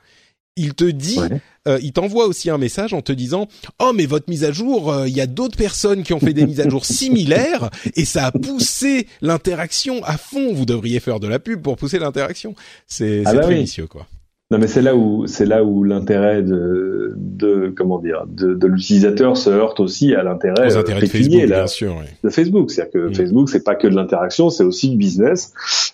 [0.57, 1.21] il te dit,
[1.69, 3.47] euh, il t'envoie aussi un message en te disant
[3.79, 6.45] oh mais votre mise à jour, il y a d'autres personnes qui ont fait des
[6.45, 10.53] mises à jour similaires et ça a poussé l'interaction à fond.
[10.53, 12.57] Vous devriez faire de la pub pour pousser l'interaction.
[12.89, 14.09] C'est ah bah très vicieux quoi.
[14.51, 18.67] Non, mais c'est là où c'est là où l'intérêt de, de comment dire de, de
[18.67, 22.07] l'utilisateur se heurte aussi à l'intérêt euh, de Facebook, bien sûr, oui.
[22.25, 22.71] de Facebook.
[22.73, 23.15] C'est-à-dire que mm.
[23.15, 25.53] Facebook, c'est pas que de l'interaction, c'est aussi du business.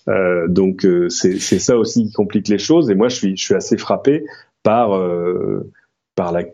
[0.08, 2.88] Euh, donc euh, c'est c'est ça aussi qui complique les choses.
[2.88, 4.24] Et moi, je suis je suis assez frappé
[4.62, 5.70] par euh,
[6.14, 6.44] par la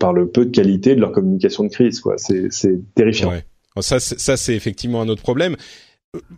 [0.00, 2.00] par le peu de qualité de leur communication de crise.
[2.00, 3.30] Quoi, c'est c'est terrifiant.
[3.30, 3.44] Ouais.
[3.80, 5.54] Ça, ça c'est effectivement un autre problème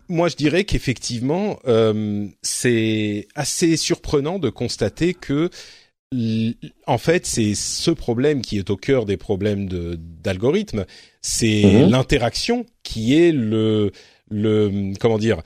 [0.07, 5.49] moi, je dirais qu'effectivement, euh, c'est assez surprenant de constater que,
[6.87, 10.85] en fait, c'est ce problème qui est au cœur des problèmes d'algorithmes.
[11.21, 11.89] C'est mhm.
[11.91, 13.91] l'interaction qui est le,
[14.29, 15.41] le, comment dire,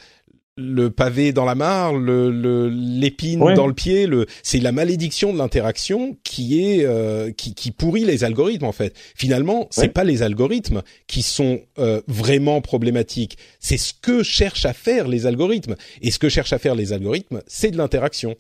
[0.56, 5.38] le pavé dans la mare, le l'épine dans le pied, le c'est la malédiction de
[5.40, 8.96] l'interaction qui est euh, qui, qui pourrit les algorithmes en fait.
[9.16, 14.74] Finalement, c'est pas les algorithmes qui sont euh, vraiment problématiques, c'est ce que cherchent à
[14.74, 15.76] faire les algorithmes.
[16.02, 18.36] Et ce que cherchent à faire les algorithmes, c'est de l'interaction.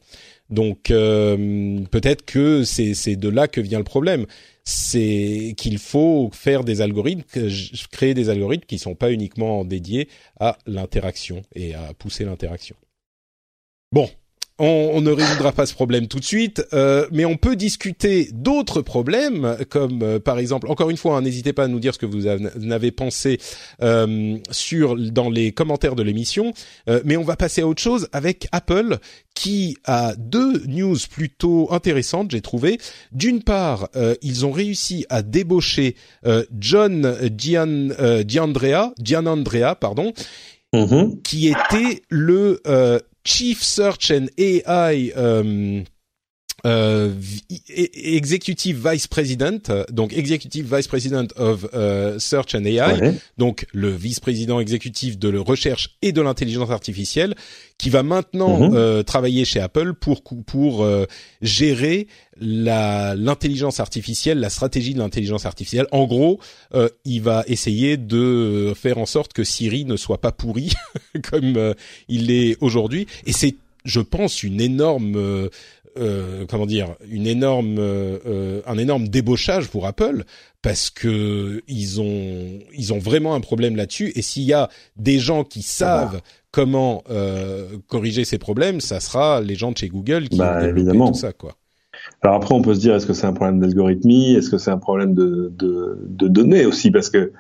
[0.49, 4.25] Donc euh, peut-être que c'est de là que vient le problème
[4.65, 7.23] c'est qu'il faut faire des algorithmes,
[7.91, 10.07] créer des algorithmes qui sont pas uniquement dédiés
[10.39, 12.75] à l'interaction et à pousser l'interaction.
[13.91, 14.09] Bon,
[14.59, 18.81] on, ne résoudra pas ce problème tout de suite, euh, mais on peut discuter d'autres
[18.81, 21.99] problèmes, comme euh, par exemple, encore une fois, hein, n'hésitez pas à nous dire ce
[21.99, 23.39] que vous avez pensé
[23.81, 26.53] euh, sur dans les commentaires de l'émission.
[27.05, 28.97] mais on va passer à autre chose avec Apple,
[29.33, 32.77] qui a deux news plutôt intéressantes, j'ai trouvé.
[33.11, 33.89] D'une part,
[34.21, 35.95] ils ont réussi à débaucher
[36.59, 37.89] John Gian,
[38.27, 40.13] Gianandrea, pardon.
[40.73, 41.21] Mm-hmm.
[41.21, 42.59] qui était le
[43.23, 45.85] Chief Search and AI um,
[46.65, 47.11] euh, euh,
[47.69, 54.59] Executive Vice President, donc Executive Vice President of euh, Search and AI, donc le vice-président
[54.59, 57.35] exécutif de la recherche et de l'intelligence artificielle,
[57.77, 58.75] qui va maintenant mhm.
[58.75, 61.05] euh, travailler chez Apple pour pour euh,
[61.41, 62.07] gérer
[62.39, 65.87] la l'intelligence artificielle, la stratégie de l'intelligence artificielle.
[65.91, 66.39] En gros,
[67.05, 70.71] il va essayer de faire en sorte que Siri ne soit pas pourri
[71.29, 71.73] comme
[72.07, 75.49] il est aujourd'hui, et c'est je pense une énorme
[75.97, 80.23] euh, comment dire une énorme euh, un énorme débauchage pour Apple
[80.63, 85.19] parce que ils ont ils ont vraiment un problème là-dessus et s'il y a des
[85.19, 90.29] gens qui savent comment euh, corriger ces problèmes, ça sera les gens de chez Google
[90.29, 91.11] qui bah, évidemment.
[91.11, 91.57] tout ça quoi.
[92.21, 94.33] Alors après, on peut se dire, est-ce que c'est un problème d'algorithmie?
[94.33, 95.51] Est-ce que c'est un problème de,
[96.09, 96.89] données aussi?
[96.91, 97.33] Parce que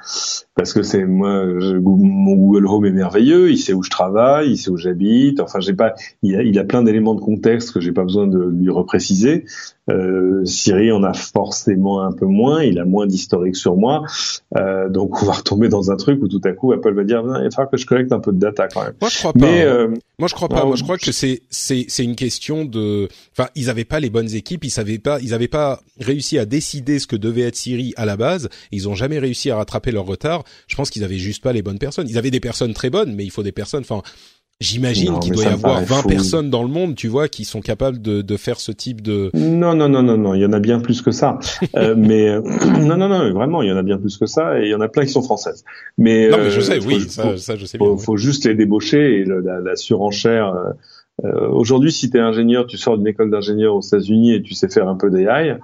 [0.55, 3.49] parce que c'est moi, mon Google Home est merveilleux.
[3.49, 5.39] Il sait où je travaille, il sait où j'habite.
[5.39, 8.27] Enfin, j'ai pas, il a, il a plein d'éléments de contexte que j'ai pas besoin
[8.27, 9.45] de lui repréciser.
[9.89, 14.03] Euh, Siri en a forcément un peu moins, il a moins d'historique sur moi,
[14.55, 17.21] euh, donc on va retomber dans un truc où tout à coup Apple va dire
[17.21, 18.93] il va falloir que je collecte un peu de data quand même.
[19.01, 19.39] Moi je crois pas.
[19.39, 20.63] Mais, euh, moi je crois pas.
[20.63, 24.09] moi je crois que c'est c'est c'est une question de, enfin ils avaient pas les
[24.09, 27.57] bonnes équipes, ils savaient pas, ils avaient pas réussi à décider ce que devait être
[27.57, 30.45] Siri à la base, ils ont jamais réussi à rattraper leur retard.
[30.67, 32.07] Je pense qu'ils avaient juste pas les bonnes personnes.
[32.07, 33.81] Ils avaient des personnes très bonnes, mais il faut des personnes.
[33.81, 34.01] Enfin,
[34.59, 38.01] J'imagine qu'il doit y avoir 20 personnes dans le monde, tu vois, qui sont capables
[38.01, 39.29] de, de, faire ce type de.
[39.33, 40.35] Non, non, non, non, non.
[40.35, 41.37] Il y en a bien plus que ça.
[41.75, 42.41] euh, mais euh,
[42.79, 43.33] non, non, non.
[43.33, 45.03] Vraiment, il y en a bien plus que ça, et il y en a plein
[45.03, 45.65] qui sont françaises.
[45.97, 47.87] Mais, non, mais je euh, sais, oui, ça, ça, je sais bien.
[47.87, 50.53] Faut, faut juste les débaucher et la, la, surenchère.
[51.23, 54.53] Euh, Aujourd'hui, si tu es ingénieur, tu sors d'une école d'ingénieur aux États-Unis et tu
[54.53, 55.59] sais faire un peu d'AI,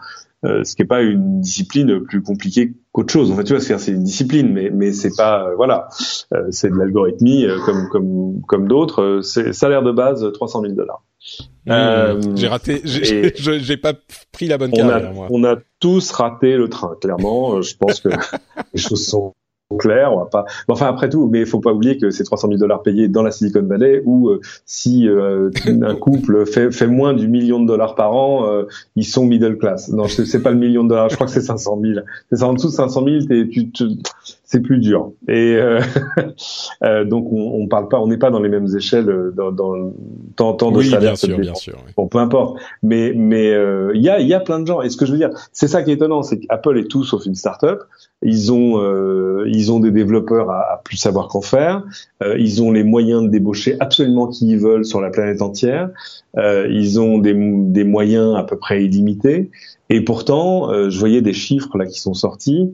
[0.46, 3.32] euh, ce qui est pas une discipline plus compliquée qu'autre chose.
[3.32, 5.90] En fait, tu vois, c'est une discipline, mais mais c'est pas euh, voilà,
[6.34, 9.20] euh, c'est de l'algorithmie comme comme comme d'autres.
[9.22, 11.04] C'est salaire de base 300 000 dollars.
[11.66, 12.38] Mmh.
[12.38, 13.94] j'ai raté, j'ai pas
[14.32, 15.14] pris la bonne carrière.
[15.14, 15.28] moi.
[15.30, 17.62] on a tous raté le train, clairement.
[17.62, 18.10] Je pense que
[18.74, 19.34] les choses sont
[19.78, 20.46] clair, on va pas.
[20.68, 23.22] enfin après tout, mais il faut pas oublier que c'est 300 000 dollars payés dans
[23.22, 27.68] la Silicon Valley, où euh, si euh, un couple fait, fait moins du million de
[27.68, 28.64] dollars par an, euh,
[28.96, 29.90] ils sont middle class.
[29.90, 32.00] Non, c'est pas le million de dollars, je crois que c'est 500 000.
[32.32, 33.86] C'est en dessous de 500 000, tu, tu
[34.50, 35.12] c'est plus dur.
[35.28, 35.80] Et euh,
[36.84, 39.52] euh, donc on, on parle pas, on n'est pas dans les mêmes échelles euh, dans,
[39.52, 39.94] dans
[40.36, 41.76] tant, tant de oui, bien sûr, bien sûr.
[41.86, 41.94] Oui.
[41.96, 42.60] Bon, peu importe.
[42.82, 44.82] Mais mais euh, il y a il y a plein de gens.
[44.82, 47.04] Et ce que je veux dire, c'est ça qui est étonnant, c'est qu'Apple est tout
[47.04, 47.84] sauf une start-up.
[48.24, 51.84] Ils ont euh, ils ont des développeurs à, à plus savoir qu'en faire.
[52.24, 55.92] Euh, ils ont les moyens de débaucher absolument qui ils veulent sur la planète entière.
[56.36, 59.52] ils ont des des moyens à peu près illimités.
[59.92, 62.74] Et pourtant, je voyais des chiffres là qui sont sortis.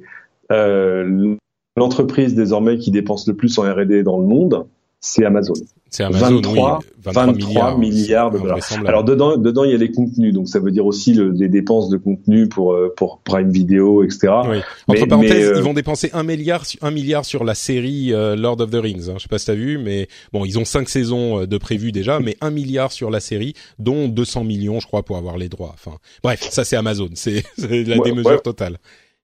[0.51, 1.35] Euh,
[1.75, 4.65] l'entreprise désormais qui dépense le plus en R&D dans le monde,
[5.05, 5.53] c'est Amazon.
[5.91, 8.59] C'est Amazon, 23, oui, 23, 23 milliards, milliards de dollars.
[8.85, 11.47] Alors dedans, dedans, il y a les contenus, donc ça veut dire aussi le, les
[11.47, 14.33] dépenses de contenu pour euh, pour Prime Video, etc.
[14.49, 14.57] Oui.
[14.87, 15.57] Entre mais, parenthèses, mais, euh...
[15.57, 19.09] ils vont dépenser un milliard, un milliard sur la série euh, Lord of the Rings.
[19.09, 19.13] Hein.
[19.17, 22.19] Je sais pas si t'as vu, mais bon, ils ont cinq saisons de prévues déjà,
[22.19, 25.75] mais un milliard sur la série, dont 200 millions, je crois, pour avoir les droits.
[25.75, 28.39] Enfin, bref, ça c'est Amazon, c'est la ouais, démesure ouais.
[28.39, 28.79] totale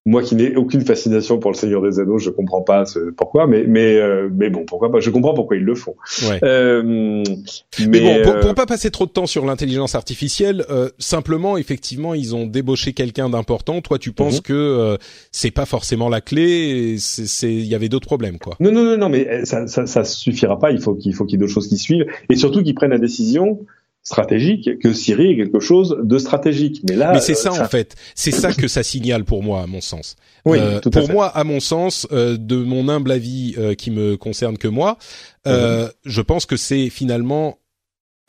[0.06, 3.46] moi qui n'ai aucune fascination pour le Seigneur des Anneaux, je comprends pas ce, pourquoi,
[3.46, 5.00] mais mais euh, mais bon, pourquoi pas?
[5.00, 5.96] Je comprends pourquoi ils le font.
[6.28, 6.40] Ouais.
[6.44, 10.90] Euh, mais, mais, bon, pour, pour, pas passer trop de temps sur l'intelligence artificielle, euh,
[10.98, 13.82] simplement, effectivement, ils ont débauché quelqu'un d'important.
[13.82, 14.42] Toi, tu penses mm -hmm.
[14.42, 14.98] que euh,
[15.32, 18.56] c'est pas forcément la clé C'est il y avait d'autres problèmes, quoi.
[18.60, 20.72] Non, non, non, non, mais ça, ça, ça suffira pas.
[20.72, 22.96] Il faut qu'il faut qu'il y ait d'autres choses qui suivent, et surtout qu'ils prennent
[23.00, 23.60] la décision
[24.04, 26.82] stratégique que Siri est quelque chose de stratégique.
[26.90, 29.62] Mais là, mais c'est ça, ça, en fait, c'est ça que ça signale pour moi,
[29.62, 30.16] à mon sens.
[30.46, 31.14] Oui, euh, tout à pour fait.
[31.14, 34.98] moi, à mon sens, euh, de mon humble avis euh, qui me concerne que moi,
[35.48, 35.92] euh, mmh.
[36.06, 37.60] je pense que c'est finalement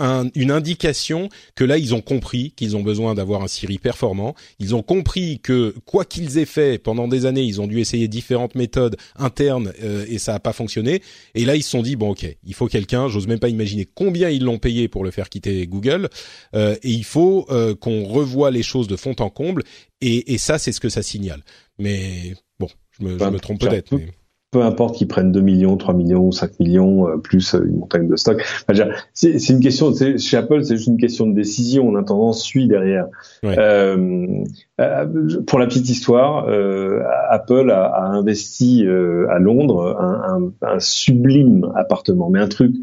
[0.03, 4.35] un, une indication que là ils ont compris qu'ils ont besoin d'avoir un Siri performant.
[4.59, 8.09] Ils ont compris que quoi qu'ils aient fait pendant des années, ils ont dû essayer
[8.09, 11.03] différentes méthodes internes euh, et ça n'a pas fonctionné.
[11.35, 13.09] Et là ils se sont dit bon ok, il faut quelqu'un.
[13.09, 16.09] J'ose même pas imaginer combien ils l'ont payé pour le faire quitter Google.
[16.55, 19.63] Euh, et il faut euh, qu'on revoie les choses de fond en comble.
[20.01, 21.43] Et, et ça c'est ce que ça signale.
[21.79, 23.95] Mais bon, je me, je me trompe peut-être.
[23.97, 24.09] Mais
[24.53, 28.17] peu importe qu'ils prennent 2 millions, 3 millions, 5 millions, euh, plus une montagne de
[28.17, 28.45] stock.
[28.69, 31.89] Enfin, c'est, une question, chez Apple, c'est juste une question de décision.
[31.89, 33.07] En attendant, suit derrière.
[33.43, 33.59] Ouais.
[33.59, 34.45] Euh,
[34.81, 40.75] euh, pour la petite histoire, euh, Apple a, a investi euh, à Londres un, un,
[40.75, 42.75] un, sublime appartement, mais un truc.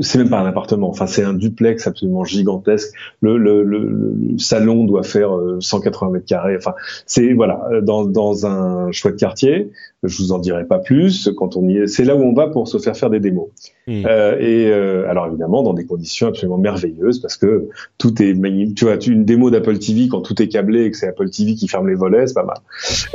[0.00, 2.92] C'est même pas un appartement, enfin c'est un duplex absolument gigantesque.
[3.20, 5.30] Le, le, le, le salon doit faire
[5.60, 6.56] 180 mètres carrés.
[6.56, 6.74] Enfin,
[7.06, 9.70] c'est voilà dans, dans un chouette quartier.
[10.02, 11.30] Je vous en dirai pas plus.
[11.36, 13.48] Quand on y est, c'est là où on va pour se faire faire des démos.
[13.86, 14.04] Mmh.
[14.06, 18.76] Euh, et euh, alors évidemment dans des conditions absolument merveilleuses parce que tout est magnifique.
[18.76, 21.54] Tu vois, une démo d'Apple TV quand tout est câblé et que c'est Apple TV
[21.54, 22.58] qui ferme les volets, c'est pas mal.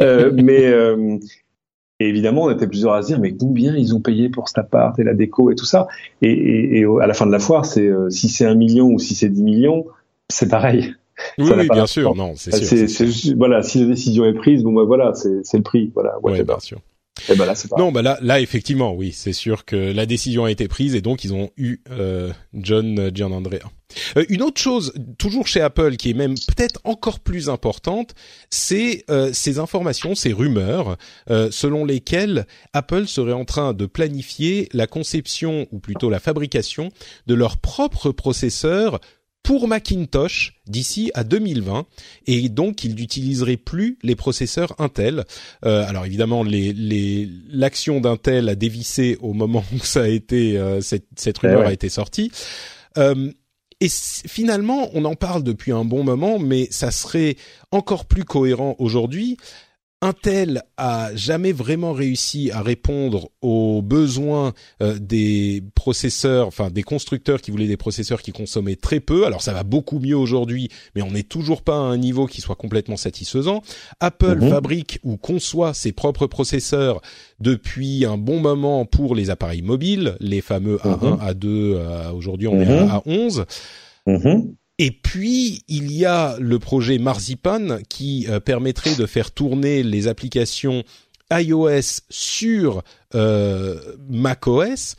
[0.01, 0.71] Euh, mais
[1.99, 4.57] et évidemment, on était plusieurs à se dire, mais combien ils ont payé pour cet
[4.57, 5.87] appart et la déco et tout ça.
[6.21, 8.87] Et, et, et à la fin de la foire, c'est euh, si c'est un million
[8.87, 9.85] ou si c'est 10 millions,
[10.29, 10.93] c'est pareil.
[11.37, 13.35] Oui, oui bien sûr, non, c'est sûr.
[13.35, 16.17] Voilà, si la décision est prise, bon, bah voilà, c'est, c'est le prix, voilà.
[16.23, 16.79] Ouais, bien sûr.
[17.27, 17.69] Et ben là, c'est.
[17.77, 21.01] Non, bah là, là, effectivement, oui, c'est sûr que la décision a été prise et
[21.01, 23.69] donc ils ont eu euh, John Gianandrea.
[24.17, 28.13] Euh, une autre chose, toujours chez Apple, qui est même peut-être encore plus importante,
[28.49, 30.97] c'est euh, ces informations, ces rumeurs,
[31.29, 36.91] euh, selon lesquelles Apple serait en train de planifier la conception, ou plutôt la fabrication,
[37.27, 38.99] de leur propre processeur
[39.43, 41.85] pour Macintosh d'ici à 2020
[42.27, 45.25] et donc ils n'utiliseraient plus les processeurs Intel.
[45.65, 50.57] Euh, alors évidemment les, les, l'action d'Intel a dévissé au moment où ça a été
[50.57, 51.67] euh, cette, cette rumeur ouais.
[51.67, 52.31] a été sortie.
[52.97, 53.31] Euh,
[53.81, 57.37] et finalement, on en parle depuis un bon moment, mais ça serait
[57.71, 59.37] encore plus cohérent aujourd'hui.
[60.01, 67.41] Intel a jamais vraiment réussi à répondre aux besoins euh, des processeurs, enfin des constructeurs
[67.41, 69.25] qui voulaient des processeurs qui consommaient très peu.
[69.25, 72.39] Alors ça va beaucoup mieux aujourd'hui, mais on n'est toujours pas à un niveau qui
[72.39, 73.61] soit complètement satisfaisant.
[73.99, 74.49] Apple mmh.
[74.49, 77.01] fabrique ou conçoit ses propres processeurs
[77.41, 81.29] depuis un bon moment pour les appareils mobiles, les fameux A1, mmh.
[81.29, 81.45] A2.
[81.45, 82.61] Euh, aujourd'hui, on mmh.
[82.61, 83.45] est à A11.
[84.81, 90.07] Et puis, il y a le projet Marzipan qui euh, permettrait de faire tourner les
[90.07, 90.83] applications
[91.31, 92.81] iOS sur
[93.13, 94.95] euh, macOS,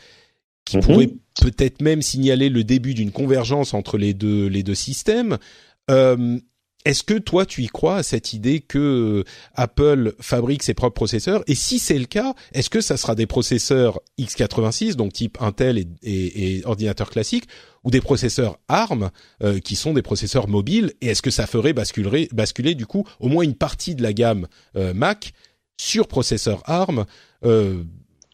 [0.66, 0.85] qui mm -hmm.
[0.85, 5.38] pourrait peut-être même signaler le début d'une convergence entre les deux, les deux systèmes.
[5.90, 6.38] Euh,
[6.87, 11.43] est-ce que toi, tu y crois à cette idée que Apple fabrique ses propres processeurs?
[11.47, 15.77] Et si c'est le cas, est-ce que ça sera des processeurs x86, donc type Intel
[15.77, 17.45] et, et, et ordinateur classique,
[17.85, 19.11] ou des processeurs ARM,
[19.43, 23.05] euh, qui sont des processeurs mobiles Et est-ce que ça ferait basculer, basculer du coup
[23.21, 25.33] au moins une partie de la gamme euh, Mac
[25.77, 27.05] sur processeur ARM
[27.45, 27.83] euh,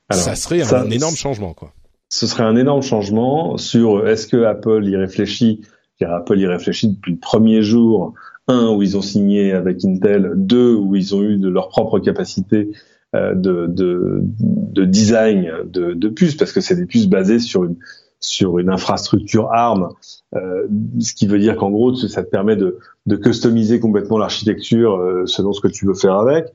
[0.08, 1.72] Alors, Ça serait ça, un énorme changement, quoi.
[2.08, 5.62] Ce serait un énorme changement sur est-ce que Apple y réfléchit?
[6.00, 8.14] Apple y réfléchit depuis le premier jour
[8.48, 11.98] un où ils ont signé avec Intel, deux où ils ont eu de leur propre
[11.98, 12.70] capacité
[13.14, 17.76] de, de, de, design de, de puces, parce que c'est des puces basées sur une
[18.20, 19.90] sur une infrastructure ARM,
[20.34, 20.66] euh,
[21.00, 25.26] ce qui veut dire qu'en gros, ça te permet de, de customiser complètement l'architecture euh,
[25.26, 26.46] selon ce que tu veux faire avec.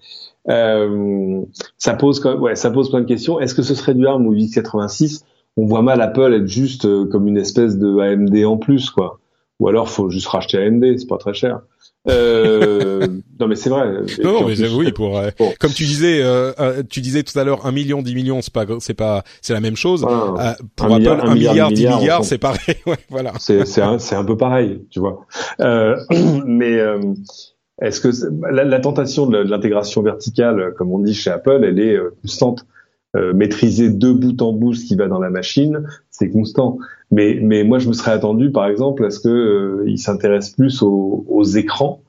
[0.49, 1.41] Euh,
[1.77, 3.39] ça pose ouais, ça pose plein de questions.
[3.39, 5.23] Est-ce que ce serait du ARM ou du x86?
[5.57, 9.19] On voit mal Apple être juste euh, comme une espèce de AMD en plus, quoi.
[9.59, 11.61] Ou alors, faut juste racheter AMD, c'est pas très cher.
[12.07, 13.07] Euh,
[13.39, 13.87] non mais c'est vrai.
[14.23, 15.29] non, mais oui, pour euh,
[15.59, 18.53] comme tu disais, euh, euh, tu disais tout à l'heure, un million, dix millions, c'est
[18.53, 20.05] pas, c'est pas, c'est la même chose.
[20.07, 22.75] Ah, pour un Apple, milliard, un milliard, dix milliards, c'est pareil.
[22.85, 23.33] ouais, voilà.
[23.39, 25.25] C'est c'est un, c'est un peu pareil, tu vois.
[25.59, 26.79] mais
[27.81, 28.09] est-ce que
[28.51, 32.65] la, la, tentation de l'intégration verticale, comme on dit chez Apple, elle est constante.
[33.15, 36.77] maîtriser de bout en bout ce qui va dans la machine, c'est constant.
[37.11, 40.55] Mais, mais moi, je me serais attendu, par exemple, à ce que euh, ils s'intéressent
[40.55, 42.01] plus aux, aux écrans,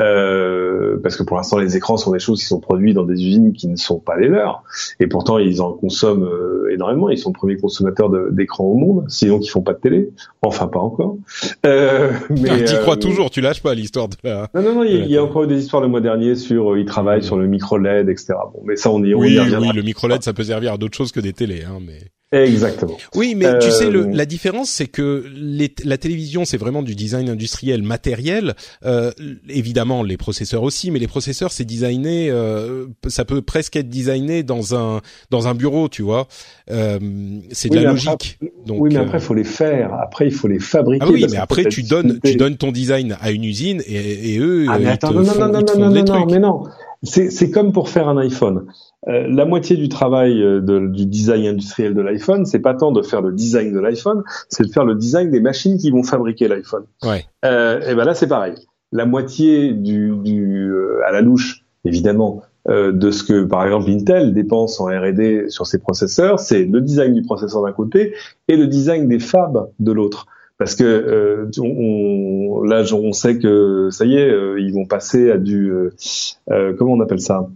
[0.00, 3.14] euh, parce que pour l'instant, les écrans sont des choses qui sont produites dans des
[3.14, 4.62] usines qui ne sont pas les leurs,
[5.00, 7.10] et pourtant, ils en consomment euh, énormément.
[7.10, 10.10] Ils sont le premier consommateur d'écrans au monde, sinon qu'ils font pas de télé.
[10.42, 11.16] Enfin, pas encore.
[11.64, 14.48] Euh, mais ah, tu crois toujours, tu lâches pas l'histoire de la.
[14.54, 14.84] Non, non, non.
[14.84, 17.36] Il y, a encore eu des histoires le mois dernier sur euh, ils travaillent sur
[17.36, 18.34] le micro LED, etc.
[18.52, 20.78] Bon, mais ça, on y, on oui, oui, le micro LED, ça peut servir à
[20.78, 21.98] d'autres choses que des télés, hein, mais.
[22.32, 22.96] Exactement.
[23.14, 26.82] Oui, mais tu sais, le, euh, la différence, c'est que les, la télévision, c'est vraiment
[26.82, 28.54] du design industriel matériel.
[28.84, 29.12] Euh,
[29.48, 34.42] évidemment, les processeurs aussi, mais les processeurs, c'est designé, euh, ça peut presque être designé
[34.42, 36.26] dans un dans un bureau, tu vois.
[36.68, 36.98] Euh,
[37.52, 38.40] c'est de la logique.
[38.66, 39.94] Donc, oui, mais après, il faut les faire.
[39.94, 41.06] Après, il faut les fabriquer.
[41.08, 44.38] Ah oui, mais après, tu donnes tu donnes ton design à une usine et, et
[44.40, 46.64] eux, ah, mais attends, non, non, non, non, non, non, mais non.
[47.02, 48.66] C'est comme pour faire un iPhone.
[49.08, 52.90] Euh, la moitié du travail euh, de, du design industriel de l'iPhone, c'est pas tant
[52.90, 56.02] de faire le design de l'iPhone, c'est de faire le design des machines qui vont
[56.02, 56.84] fabriquer l'iPhone.
[57.04, 57.24] Ouais.
[57.44, 58.54] Euh, et ben là, c'est pareil.
[58.92, 64.34] La moitié du, du euh, à la louche, évidemment, de ce que par exemple Intel
[64.34, 68.12] dépense en R&D sur ses processeurs, c'est le design du processeur d'un côté
[68.48, 70.26] et le design des fabs de l'autre
[70.58, 75.72] parce que on, là on sait que ça y est ils vont passer à du
[76.50, 77.48] euh, comment on appelle ça?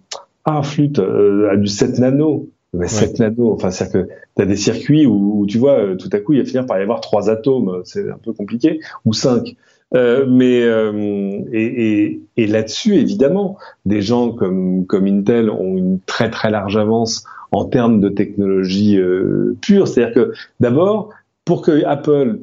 [0.44, 2.48] Ah flûte euh, à du 7 nano.
[2.72, 6.08] Mais 7 nano, enfin c'est que tu as des circuits où, tu vois euh, tout
[6.12, 9.12] à coup il va finir par y avoir trois atomes, c'est un peu compliqué, ou
[9.12, 9.56] cinq.
[9.92, 15.98] Euh, mais euh, et, et, et là-dessus évidemment, des gens comme comme Intel ont une
[16.06, 19.88] très très large avance en termes de technologie euh, pure.
[19.88, 21.10] C'est-à-dire que d'abord,
[21.44, 22.38] pour que Apple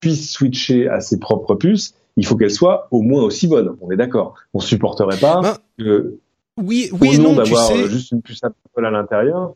[0.00, 3.76] puisse switcher à ses propres puces, il faut qu'elle soit au moins aussi bonne.
[3.80, 4.34] On est d'accord.
[4.54, 6.18] On supporterait pas ben, que
[6.58, 7.88] oui, oui et non, d'avoir sais...
[7.88, 9.54] juste une puce Apple à l'intérieur.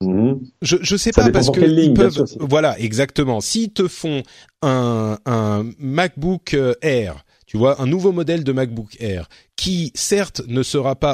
[0.00, 0.34] Mmh.
[0.62, 4.22] Je je sais pas parce que ils peuvent voilà exactement s'ils te font
[4.60, 10.42] un un MacBook euh, Air tu vois un nouveau modèle de MacBook Air qui certes
[10.48, 11.13] ne sera pas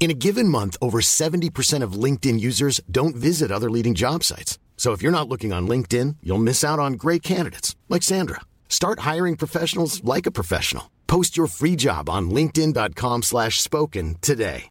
[0.00, 4.58] In a given month, over 70% of LinkedIn users don't visit other leading job sites.
[4.78, 8.40] So if you're not looking on LinkedIn, you'll miss out on great candidates like Sandra.
[8.70, 10.84] Start hiring professionals like a professional.
[11.06, 14.70] Post your free job on linkedin.com/spoken today.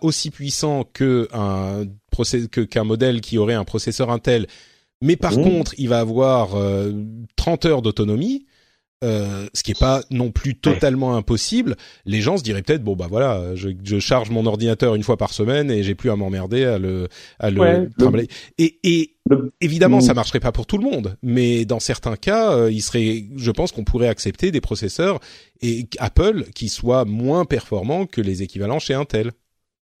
[0.00, 1.88] Aussi puissant que un
[2.50, 4.46] que qu'un modèle qui aurait un processeur Intel,
[5.02, 5.42] mais par mmh.
[5.42, 6.92] contre, il va avoir euh,
[7.36, 8.46] 30 heures d'autonomie.
[9.04, 12.96] Euh, ce qui est pas non plus totalement impossible, les gens se diraient peut-être bon
[12.96, 16.16] bah voilà, je, je, charge mon ordinateur une fois par semaine et j'ai plus à
[16.16, 17.06] m'emmerder à le
[17.38, 18.28] à le ouais,
[18.58, 19.14] Et, et
[19.60, 23.26] évidemment, ça marcherait pas pour tout le monde, mais dans certains cas, euh, il serait,
[23.36, 25.20] je pense qu'on pourrait accepter des processeurs
[25.60, 29.32] et Apple qui soient moins performants que les équivalents chez Intel.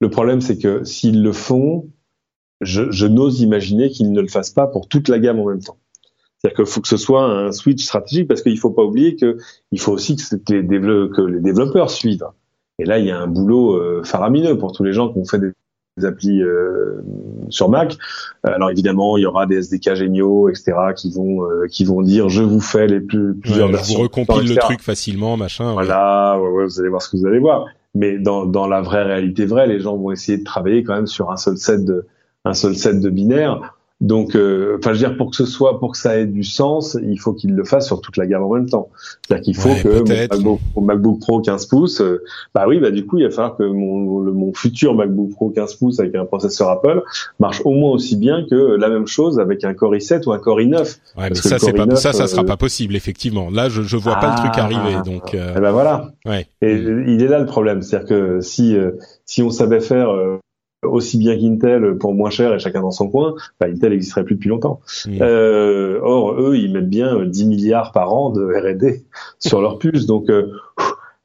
[0.00, 1.88] Le problème, c'est que s'ils le font,
[2.60, 5.62] je, je n'ose imaginer qu'ils ne le fassent pas pour toute la gamme en même
[5.62, 5.78] temps.
[6.40, 9.38] C'est-à-dire qu'il faut que ce soit un switch stratégique parce qu'il faut pas oublier que
[9.72, 12.26] il faut aussi que les, que les développeurs suivent.
[12.78, 15.24] Et là, il y a un boulot euh, faramineux pour tous les gens qui ont
[15.24, 17.02] fait des applis euh,
[17.48, 17.96] sur Mac.
[18.44, 22.28] Alors évidemment, il y aura des SDK géniaux, etc., qui vont euh, qui vont dire
[22.28, 23.96] je vous fais les plus plusieurs Ouais, versions.
[23.98, 25.72] vous recompile le truc facilement, machin.
[25.72, 27.66] Voilà, ouais, ouais, vous allez voir ce que vous allez voir.
[27.96, 31.08] Mais dans dans la vraie réalité vraie, les gens vont essayer de travailler quand même
[31.08, 32.06] sur un seul set de
[32.44, 33.74] un seul set de binaires.
[34.00, 36.44] Donc, euh, enfin, je veux dire, pour que ce soit, pour que ça ait du
[36.44, 38.90] sens, il faut qu'il le fasse sur toute la gamme en même temps.
[39.26, 40.04] C'est-à-dire qu'il faut Ouais, que mon.
[40.04, 42.22] MacBook, mon MacBook Pro 15 pouces, euh,
[42.54, 45.50] bah oui, bah du coup, il va falloir que mon, le- mon futur MacBook Pro
[45.50, 47.02] 15 pouces avec un processeur Apple
[47.40, 50.38] marche au moins aussi bien que la même chose avec un Core i7 ou un
[50.38, 50.78] Core i9.
[51.16, 53.50] Ouais, mais ça, c'est pas, i9, ça, ça sera euh, pas possible, effectivement.
[53.50, 54.62] Là, je, je vois pas le truc Ah.
[54.62, 56.12] arriver, donc, euh, Et ben voilà.
[56.24, 56.46] ouais.
[56.62, 58.76] Et il est là le problème, c'est-à-dire que si
[59.26, 60.38] si on savait faire euh,
[60.84, 64.36] aussi bien qu'Intel pour moins cher et chacun dans son coin, bah, Intel existerait plus
[64.36, 64.80] depuis longtemps.
[65.20, 69.04] Euh, or eux, ils mettent bien euh, 10 milliards par an de R&D
[69.38, 70.52] sur leurs puces, donc euh,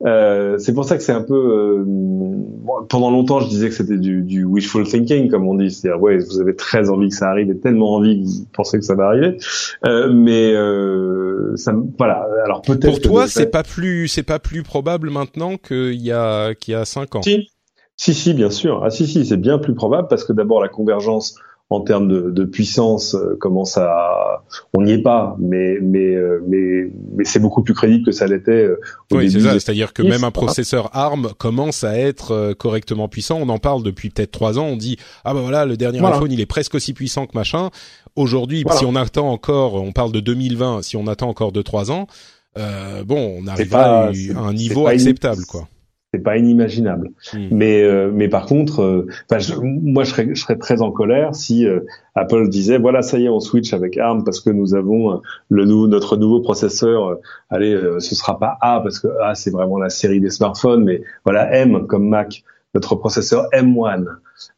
[0.06, 1.34] euh, c'est pour ça que c'est un peu.
[1.36, 5.72] euh, bon, pendant longtemps, je disais que c'était du, du wishful thinking, comme on dit,
[5.72, 8.80] c'est-à-dire ouais, vous avez très envie que ça arrive et tellement envie que vous pensez
[8.80, 9.38] que ça va arriver,
[9.86, 12.28] euh, mais euh, ça, voilà.
[12.44, 16.54] Alors peut-être Pour toi, c'est pas plus, c'est pas plus probable maintenant qu'il y a,
[16.56, 17.22] qu'il y a cinq ans.
[17.22, 17.50] Si.
[17.98, 18.82] Si, si, bien sûr.
[18.84, 21.36] Ah, si, si, c'est bien plus probable parce que d'abord la convergence
[21.70, 26.44] en termes de, de puissance euh, commence à, on n'y est pas, mais mais euh,
[26.48, 28.80] mais mais c'est beaucoup plus crédible que ça l'était euh,
[29.12, 29.54] au Oui, c'est ça.
[29.54, 33.40] C'est-à-dire que même un processeur ARM commence à être euh, correctement puissant.
[33.42, 34.66] On en parle depuis peut-être trois ans.
[34.66, 36.18] On dit ah ben voilà, le dernier Voilà.
[36.18, 37.70] iPhone il est presque aussi puissant que machin.
[38.16, 38.78] Aujourd'hui, Voilà.
[38.80, 40.84] si on attend encore, on parle de 2020.
[40.84, 42.06] Si on attend encore deux trois ans,
[42.60, 45.68] euh, bon, on arrivera pas- à un niveau acceptable, quoi.
[46.14, 47.10] C'est pas inimaginable.
[47.34, 47.48] Hmm.
[47.50, 49.08] Mais euh, mais par contre, euh,
[49.40, 51.80] je- moi je serais je serais très en colère si euh,
[52.14, 55.18] Apple disait voilà ça y est on switch avec ARM parce que nous avons euh,
[55.50, 57.08] le nou- notre nouveau processeur.
[57.08, 57.16] euh,
[57.50, 60.84] allez, euh, ce sera pas A parce que A c'est vraiment la série des smartphones,
[60.84, 62.44] mais voilà M comme Mac,
[62.76, 64.06] notre processeur M1.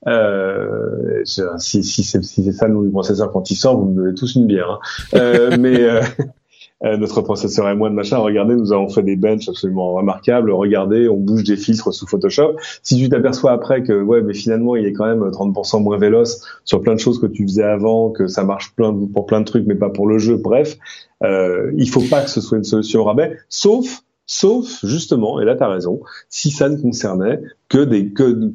[0.07, 3.85] Euh, je- si si c'est si ça le nom du processeur quand il sort, vous
[3.91, 4.71] me donnez tous une bière.
[4.71, 4.79] hein.
[5.15, 5.77] Euh, mais
[6.83, 10.51] euh, notre processeur M1 machin, regardez, nous avons fait des benches absolument remarquables.
[10.51, 12.57] Regardez, on bouge des filtres sous Photoshop.
[12.83, 16.45] Si tu t'aperçois après que ouais, mais finalement il est quand même 30% moins véloce
[16.65, 19.45] sur plein de choses que tu faisais avant, que ça marche plein pour plein de
[19.45, 20.35] trucs, mais pas pour le jeu.
[20.35, 20.75] Bref,
[21.23, 25.45] euh, il faut pas que ce soit une solution au rabais, sauf Sauf justement, et
[25.45, 25.99] là tu as raison,
[26.29, 28.51] si ça ne concernait que des que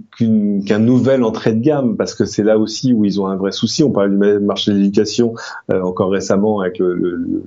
[0.67, 3.53] qu'un nouvel entrée de gamme, parce que c'est là aussi où ils ont un vrai
[3.53, 3.85] souci.
[3.85, 5.35] On parlait du ma- marché de l'éducation
[5.71, 7.45] euh, encore récemment avec le- le-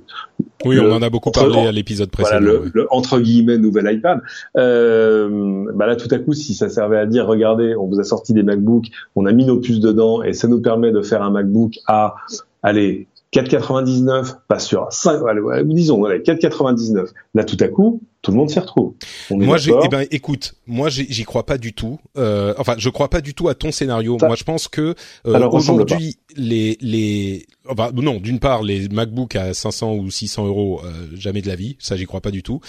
[0.68, 2.40] Oui, le- on en a beaucoup entre- parlé à l'épisode précédent.
[2.40, 4.20] voilà, le, le entre guillemets nouvel iPad.
[4.56, 8.04] Euh, bah là, tout à coup, si ça servait à dire, regardez, on vous a
[8.04, 8.86] sorti des MacBooks,
[9.16, 12.16] on a mis nos puces dedans, et ça nous permet de faire un MacBook à,
[12.62, 17.08] allez, 4,99, pas sûr, 5, allez, ouais, disons, allez, 4,99.
[17.34, 18.94] Là, tout à coup, tout le monde s'y retrouve.
[19.30, 21.98] On Moi, eh ben, écoute, moi, j'y crois pas du tout.
[22.16, 24.16] Euh, enfin, je crois pas du tout à ton scénario.
[24.20, 24.94] Ça- moi, je pense que
[25.26, 30.80] euh, aujourd'hui, les les, enfin, non, d'une part, les MacBook à 500 ou 600 euros,
[30.84, 31.76] euh, jamais de la vie.
[31.80, 32.60] Ça, j'y crois pas du tout.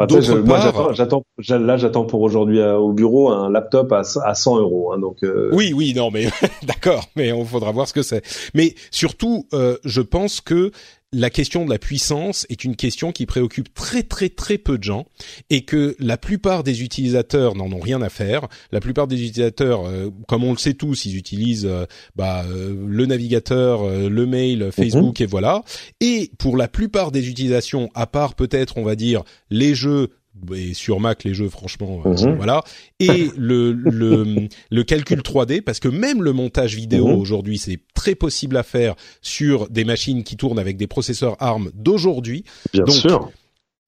[0.00, 3.92] Enfin, je- moi, j'attends, j'attends, j'a- là, j'attends pour aujourd'hui euh, au bureau un laptop
[3.92, 4.92] à, à 100 euros.
[4.92, 6.26] Hein, donc, euh, Oui, oui, non, mais
[6.64, 8.22] d'accord, mais on faudra voir ce que c'est.
[8.54, 10.72] Mais surtout, euh, je pense que
[11.12, 14.82] la question de la puissance est une question qui préoccupe très très très peu de
[14.82, 15.06] gens
[15.50, 18.48] et que la plupart des utilisateurs n'en ont rien à faire.
[18.72, 21.84] La plupart des utilisateurs, euh, comme on le sait tous, ils utilisent euh,
[22.16, 25.62] bah, euh, le navigateur, le mail, Facebook et voilà.
[26.00, 30.08] Et pour la plupart des utilisations, à part peut-être, on va dire, les jeux
[30.54, 32.36] et sur Mac les jeux franchement euh, Mhm.
[32.36, 32.62] voilà
[33.00, 37.14] et le le le calcul 3D parce que même le montage vidéo Mhm.
[37.16, 41.70] aujourd'hui c'est très possible à faire sur des machines qui tournent avec des processeurs ARM
[41.74, 43.30] d'aujourd'hui bien donc, sûr.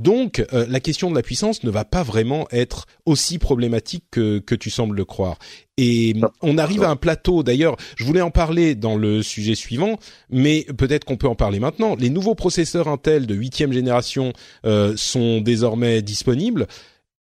[0.00, 4.38] Donc euh, la question de la puissance ne va pas vraiment être aussi problématique que
[4.38, 5.38] que tu sembles le croire.
[5.76, 7.42] Et on arrive à un plateau.
[7.42, 9.98] D'ailleurs je voulais en parler dans le sujet suivant
[10.30, 11.94] mais peut-être qu'on peut en parler maintenant.
[11.96, 14.32] Les nouveaux processeurs Intel de huitième génération
[14.66, 16.66] euh, sont désormais disponibles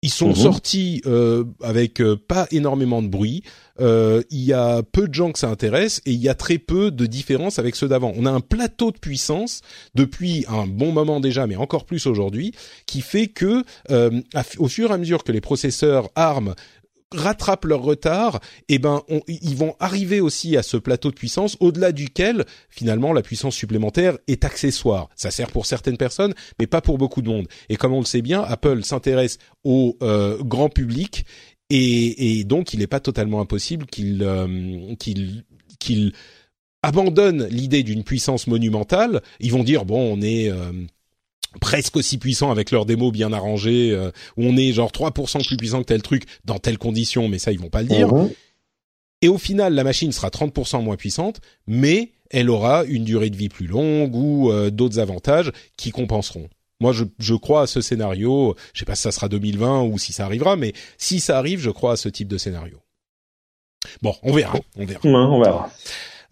[0.07, 0.35] ils sont Mhm.
[0.37, 3.43] sortis euh, avec euh, pas énormément de bruit.
[3.81, 6.59] Euh, il y a peu de gens que ça intéresse et il y a très
[6.59, 8.13] peu de différence avec ceux d'avant.
[8.17, 9.63] On a un plateau de puissance
[9.97, 12.53] depuis un bon moment déjà, mais encore plus aujourd'hui,
[12.87, 13.65] qui fait que
[14.59, 16.55] au fur et à mesure que les processeurs ARM
[17.15, 21.93] rattrapent leur retard, eh ben ils vont arriver aussi à ce plateau de puissance au-delà
[21.93, 25.09] duquel finalement la puissance supplémentaire est accessoire.
[25.15, 27.47] Ça sert pour certaines personnes, mais pas pour beaucoup de monde.
[27.69, 31.25] Et comme on le sait bien, Apple s'intéresse au euh, grand public
[31.71, 35.45] et, et donc il n'est pas totalement impossible qu'il euh, qu'il
[35.79, 36.13] qu'il
[36.83, 39.23] abandonne l'idée d'une puissance monumentale.
[39.41, 40.73] Ils vont dire bon, on est euh,
[41.61, 45.57] presque aussi puissant avec leur démo bien arrangée, euh, où on est genre 3% plus
[45.57, 48.13] puissant que tel truc dans telles conditions, mais ça ils vont pas le dire.
[48.13, 48.31] Mhm.
[49.23, 53.37] Et au final, la machine sera 30% moins puissante, mais elle aura une durée de
[53.37, 56.49] vie plus longue ou euh, d'autres avantages qui compenseront.
[56.81, 58.55] Moi, je, je, crois à ce scénario.
[58.75, 61.61] Je sais pas si ça sera 2020 ou si ça arrivera, mais si ça arrive,
[61.61, 62.79] je crois à ce type de scénario.
[64.03, 65.01] Bon, on verra, on verra.
[65.05, 65.71] on verra.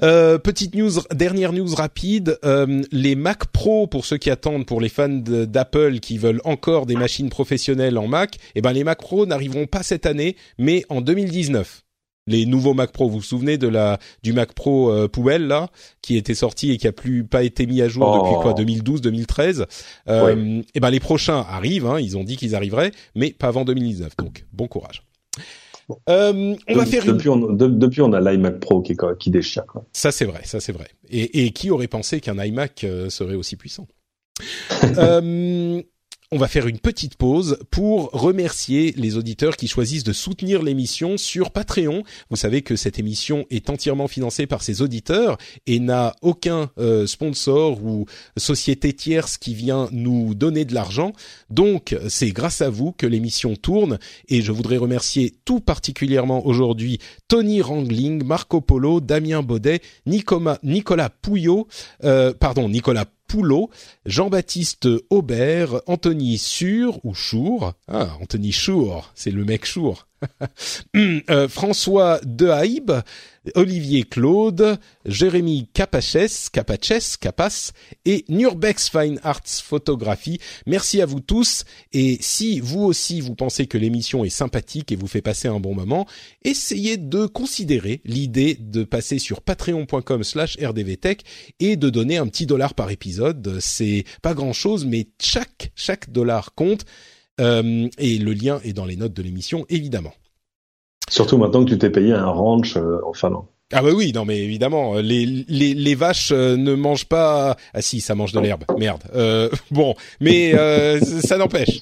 [0.02, 2.38] Euh, petite news, dernière news rapide.
[2.44, 6.86] Euh, les Mac Pro, pour ceux qui attendent, pour les fans d'Apple qui veulent encore
[6.86, 10.84] des machines professionnelles en Mac, eh ben les Mac Pro n'arriveront pas cette année, mais
[10.88, 11.84] en 2019
[12.26, 13.08] les nouveaux Mac Pro.
[13.08, 15.68] Vous vous souvenez de la du Mac Pro euh, poubelle là,
[16.02, 19.00] qui était sorti et qui a plus pas été mis à jour depuis quoi 2012,
[19.00, 19.66] 2013.
[20.08, 21.86] Euh, Et ben les prochains arrivent.
[21.86, 24.16] Hein, ils ont dit qu'ils arriveraient, mais pas avant 2019.
[24.16, 25.02] Donc bon courage.
[26.08, 29.66] Euh, on va faire depuis, on, depuis on a l'iMac Pro qui, qui déchire.
[29.66, 29.84] Quoi.
[29.92, 30.88] Ça c'est vrai, ça c'est vrai.
[31.10, 33.86] Et, et, qui aurait pensé qu'un iMac euh, serait aussi puissant?
[34.98, 35.80] Euh,
[36.32, 41.16] on va faire une petite pause pour remercier les auditeurs qui choisissent de soutenir l'émission
[41.16, 42.02] sur Patreon.
[42.30, 47.06] Vous savez que cette émission est entièrement financée par ses auditeurs et n'a aucun euh,
[47.06, 48.06] sponsor ou
[48.36, 51.12] société tierce qui vient nous donner de l'argent.
[51.50, 53.98] Donc c'est grâce à vous que l'émission tourne
[54.28, 56.98] et je voudrais remercier tout particulièrement aujourd'hui
[57.28, 61.68] Tony Rangling, Marco Polo, Damien Baudet, Nicolas, Nicolas Pouillot,
[62.02, 63.04] euh, pardon Nicolas
[63.34, 63.68] Poulot,
[64.06, 70.06] Jean-Baptiste Aubert, Anthony Sur ou Chour, ah Anthony Chour, c'est le mec Chour,
[70.96, 72.92] euh, François Dehaïbe,
[73.54, 77.72] Olivier Claude, Jérémy Capaches, Capaches, Capas
[78.04, 80.40] et Nurbex Fine Arts Photographie.
[80.66, 84.96] Merci à vous tous et si vous aussi vous pensez que l'émission est sympathique et
[84.96, 86.06] vous fait passer un bon moment,
[86.42, 91.22] essayez de considérer l'idée de passer sur patreon.com slash rdvtech
[91.60, 93.58] et de donner un petit dollar par épisode.
[93.60, 96.86] C'est pas grand chose mais chaque, chaque dollar compte.
[97.40, 100.12] Euh, et le lien est dans les notes de l'émission, évidemment.
[101.08, 103.46] Surtout maintenant que tu t'es payé un ranch euh, en Finlande.
[103.72, 107.56] Ah bah oui, non mais évidemment, les, les, les vaches euh, ne mangent pas...
[107.72, 109.02] Ah si, ça mange de l'herbe, merde.
[109.14, 110.52] Euh, bon, mais
[111.00, 111.80] ça n'empêche.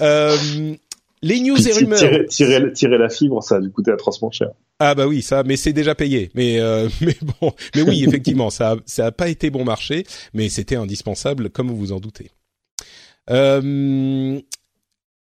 [1.22, 1.98] les news et rumeurs...
[1.98, 4.48] Tirer, tirer, tirer, la fibre, ça a dû coûter atrocement cher.
[4.80, 6.30] Ah bah oui, ça, mais c'est déjà payé.
[6.34, 6.58] Mais
[7.00, 11.50] mais bon, mais oui, effectivement, ça ça a pas été bon marché, mais c'était indispensable,
[11.50, 12.30] comme vous vous en doutez.
[13.30, 14.40] Euh,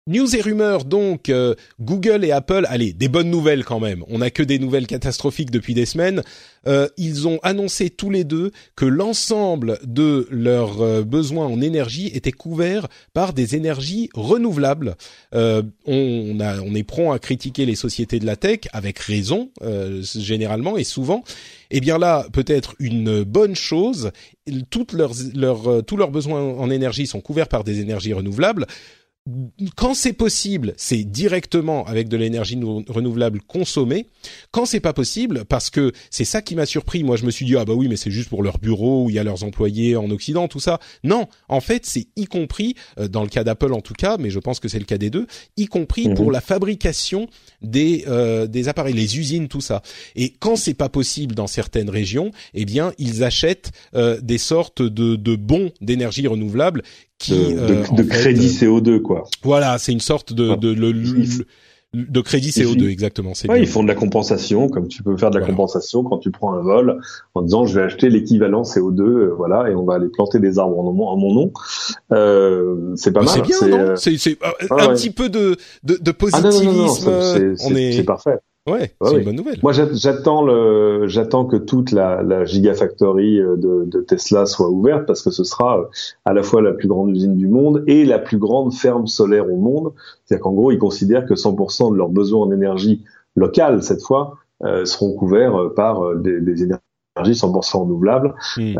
[0.05, 4.03] News et rumeurs donc euh, Google et Apple, allez, des bonnes nouvelles quand même.
[4.09, 6.23] On n'a que des nouvelles catastrophiques depuis des semaines.
[6.67, 12.07] Euh, ils ont annoncé tous les deux que l'ensemble de leurs euh, besoins en énergie
[12.07, 14.97] était couvert par des énergies renouvelables.
[15.31, 19.51] on, est prompt à critiquer les sociétés de la tech avec raison
[20.01, 21.23] généralement et souvent.
[21.71, 24.11] Eh bien là, peut-être une bonne chose.
[24.69, 28.67] Tous leurs besoins en énergie sont couverts par des énergies renouvelables
[29.75, 32.59] quand c'est possible, c'est directement avec de l'énergie
[32.89, 34.07] renouvelable consommée.
[34.51, 37.03] Quand c'est pas possible, parce que c'est ça qui m'a surpris.
[37.03, 39.09] Moi, je me suis dit ah bah oui, mais c'est juste pour leur bureau où
[39.09, 40.79] il y a leurs employés en Occident, tout ça.
[41.05, 44.29] Non, en fait, c'est y compris euh, dans le cas d'Apple en tout cas, mais
[44.29, 46.33] je pense que c'est le cas des deux, y compris pour mhm.
[46.33, 47.27] la fabrication
[47.61, 49.83] des euh, des appareils, les usines, tout ça.
[50.17, 54.81] Et quand c'est pas possible dans certaines régions, eh bien, ils achètent euh, des sortes
[54.81, 56.83] de, de bons d'énergie renouvelable
[57.29, 59.23] de, euh, crédit CO2 quoi.
[59.43, 60.73] Voilà, c'est une sorte de, de,
[61.93, 63.33] de crédit CO2 exactement.
[63.47, 66.31] Ouais, ils font de la compensation, comme tu peux faire de la compensation quand tu
[66.31, 66.99] prends un vol
[67.35, 70.57] en disant je vais acheter l'équivalent CO2, euh, voilà, et on va aller planter des
[70.57, 71.51] arbres en, mon nom.
[72.11, 73.29] Euh, c'est pas mal.
[73.29, 73.95] C'est bien, non?
[73.95, 74.37] C'est
[74.71, 76.59] un petit peu de de, de positivisme.
[76.59, 78.39] Ah, non, non, non, c'est parfait.
[78.65, 79.59] Ouais, c'est une bonne nouvelle.
[79.61, 85.05] Moi, j'attends le, j'attends que toute la, la gigafactory euh, de, de, Tesla soit ouverte
[85.05, 85.85] parce que ce sera euh,
[86.23, 89.51] à la fois la plus grande usine du monde et la plus grande ferme solaire
[89.51, 89.91] au monde.
[90.23, 93.03] C'est-à-dire qu'en gros, ils considèrent que 100% de leurs besoins en énergie
[93.35, 96.79] locale cette fois euh, seront couverts par des, des énergies
[97.17, 98.33] 100% renouvelables.
[98.55, 98.77] Hmm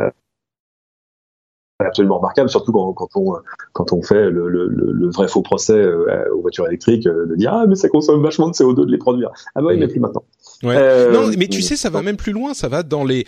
[1.80, 3.34] absolument remarquable, surtout quand, quand, on
[3.74, 7.36] quand on fait le, le, le vrai faux procès euh, aux voitures électriques, euh, de
[7.36, 9.32] dire ah mais ça consomme vachement de CO2 de les produire.
[9.56, 10.24] Ah bah oui, mais plus maintenant.
[10.64, 10.76] Ouais.
[10.78, 12.54] Euh, non, mais tu sais, ça va même plus loin.
[12.54, 13.26] Ça va dans les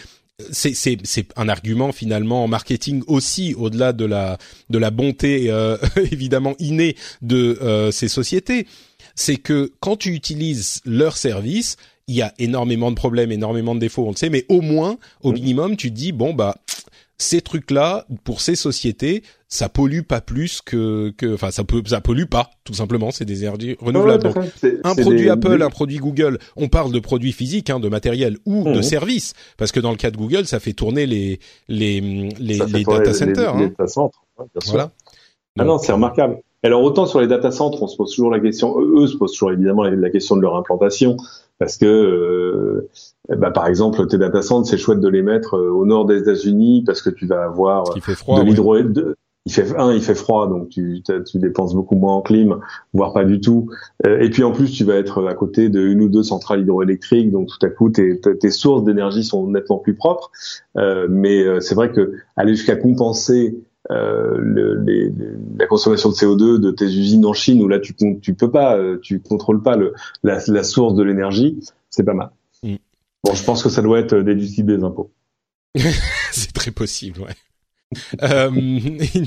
[0.52, 4.38] c'est c'est c'est un argument finalement en marketing aussi au-delà de la
[4.70, 5.50] de la bonté
[5.96, 8.68] évidemment innée de ces sociétés
[9.16, 11.78] c'est que quand tu utilises leur service
[12.10, 14.98] il y a énormément de problèmes énormément de défauts on le sait mais au moins
[15.24, 16.58] au minimum tu te dis bon bah
[17.18, 22.02] ces trucs-là, pour ces sociétés, ça pollue pas plus que, que, enfin, ça peut, ça
[22.02, 23.12] pollue pas, tout simplement.
[23.12, 24.34] C'est des énergies renouvelables.
[24.84, 26.40] un produit Apple, un produit Google.
[26.58, 28.84] On parle de produits physiques, hein, de matériel ou de mhm.
[28.84, 31.40] services, parce que dans le cas de Google, ça fait tourner les
[31.70, 33.56] les les, les data centers.
[33.56, 33.68] Les, hein.
[33.70, 34.22] data centers,
[34.68, 34.92] voilà.
[35.58, 36.40] Ah non, c'est remarquable.
[36.64, 39.34] Alors autant sur les data centres, on se pose toujours la question, eux se posent
[39.34, 41.16] toujours évidemment la question de leur implantation,
[41.60, 42.90] parce que euh,
[43.30, 46.20] bah, par exemple tes data centres, c'est chouette de les mettre euh, au nord des
[46.20, 48.76] États-Unis parce que tu vas avoir froid, de l'hydro
[49.48, 52.60] il fait un, il fait froid, donc tu, tu dépenses beaucoup moins en clim,
[52.94, 53.70] voire pas du tout.
[54.06, 56.62] Euh, et puis en plus, tu vas être à côté de une ou deux centrales
[56.62, 60.32] hydroélectriques, donc tout à coup, tes, tes sources d'énergie sont nettement plus propres.
[60.78, 63.56] Euh, mais euh, c'est vrai que aller jusqu'à compenser
[63.92, 65.14] euh, le, les,
[65.60, 68.80] la consommation de CO2 de tes usines en Chine, où là tu tu peux pas,
[69.04, 71.60] tu contrôles pas le, la, la source de l'énergie,
[71.92, 72.32] c'est pas mal.
[73.26, 75.12] Bon, je pense que ça doit être déductible des impôts.
[76.32, 77.34] c'est très possible, ouais.
[78.24, 78.50] euh,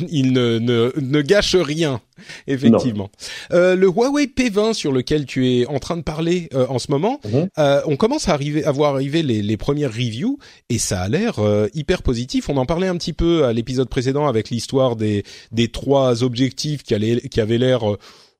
[0.08, 2.00] il, ne, ne, ne, gâche rien,
[2.46, 3.10] effectivement.
[3.52, 6.90] Euh, le Huawei P20 sur lequel tu es en train de parler euh, en ce
[6.90, 7.48] moment, mhm.
[7.58, 10.38] euh, on commence à arriver à voir arriver les, les premières reviews
[10.68, 12.48] et ça a l'air euh, hyper positif.
[12.48, 16.82] On en parlait un petit peu à l'épisode précédent avec l'histoire des, des trois objectifs
[16.82, 17.82] qui, allaient, qui avaient l'air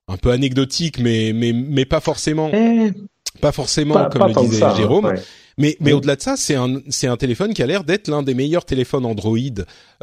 [0.09, 2.51] un peu anecdotiques, mais mais mais pas forcément.
[2.53, 2.93] Eh.
[3.41, 5.15] Pas forcément, comme le disait hein, Jérôme.
[5.59, 8.23] Mais, mais au-delà de ça, c'est un, c'est un téléphone qui a l'air d'être l'un
[8.23, 9.37] des meilleurs téléphones Android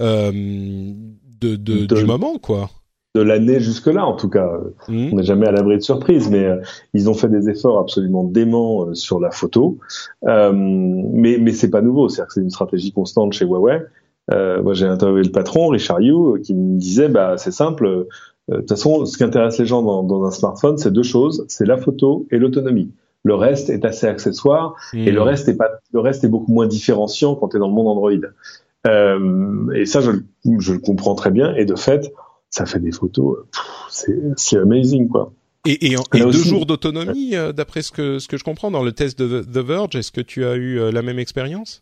[0.01, 2.69] euh, de, de, du moment, quoi.
[3.15, 4.51] De l'année jusque-là, en tout cas.
[4.89, 5.09] Mmh.
[5.13, 6.57] On n'est jamais à l'abri de surprise, mais euh,
[6.93, 9.77] ils ont fait des efforts absolument déments euh, sur la photo.
[10.21, 13.81] Mais mais c'est pas nouveau, c'est-à-dire que c'est une stratégie constante chez Huawei.
[14.29, 18.07] moi, j'ai interviewé le patron, Richard Yu, qui me disait, bah c'est simple.
[18.49, 21.45] De toute façon, ce qui intéresse les gens dans, dans un smartphone, c'est deux choses,
[21.47, 22.91] c'est la photo et l'autonomie.
[23.25, 26.67] Le reste est assez accessoire et le reste est pas, le reste est beaucoup moins
[26.67, 28.11] différenciant quand tu es dans le monde Android.
[28.85, 30.11] Euh, et ça, je,
[30.59, 31.55] je, le comprends très bien.
[31.55, 32.13] Et de fait,
[32.51, 33.39] ça fait des photos,
[33.89, 35.33] c'est amazing quoi.
[35.65, 38.83] Et, et, et deux jours d'autonomie, euh, d'après ce que ce que je comprends dans
[38.83, 41.81] le test de The Verge, est-ce que tu as eu euh, la même expérience?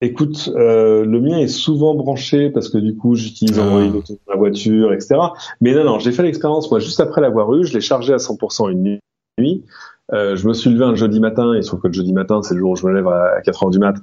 [0.00, 3.62] Écoute, euh, le mien est souvent branché parce que du coup j'utilise ah.
[3.62, 5.16] Android dans la voiture, etc.
[5.60, 8.18] Mais non, non, j'ai fait l'expérience moi juste après l'avoir eu, je l'ai chargé à
[8.18, 9.00] 100% une
[9.38, 9.64] nuit.
[10.12, 12.54] Euh, je me suis levé un jeudi matin, et sauf que le jeudi matin, c'est
[12.54, 13.96] le jour où je me lève à 4 heures du mat.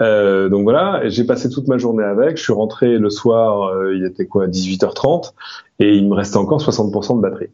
[0.00, 2.36] Euh, donc voilà, j'ai passé toute ma journée avec.
[2.36, 5.32] Je suis rentré le soir, euh, il était quoi, 18h30,
[5.80, 7.50] et il me restait encore 60% de batterie.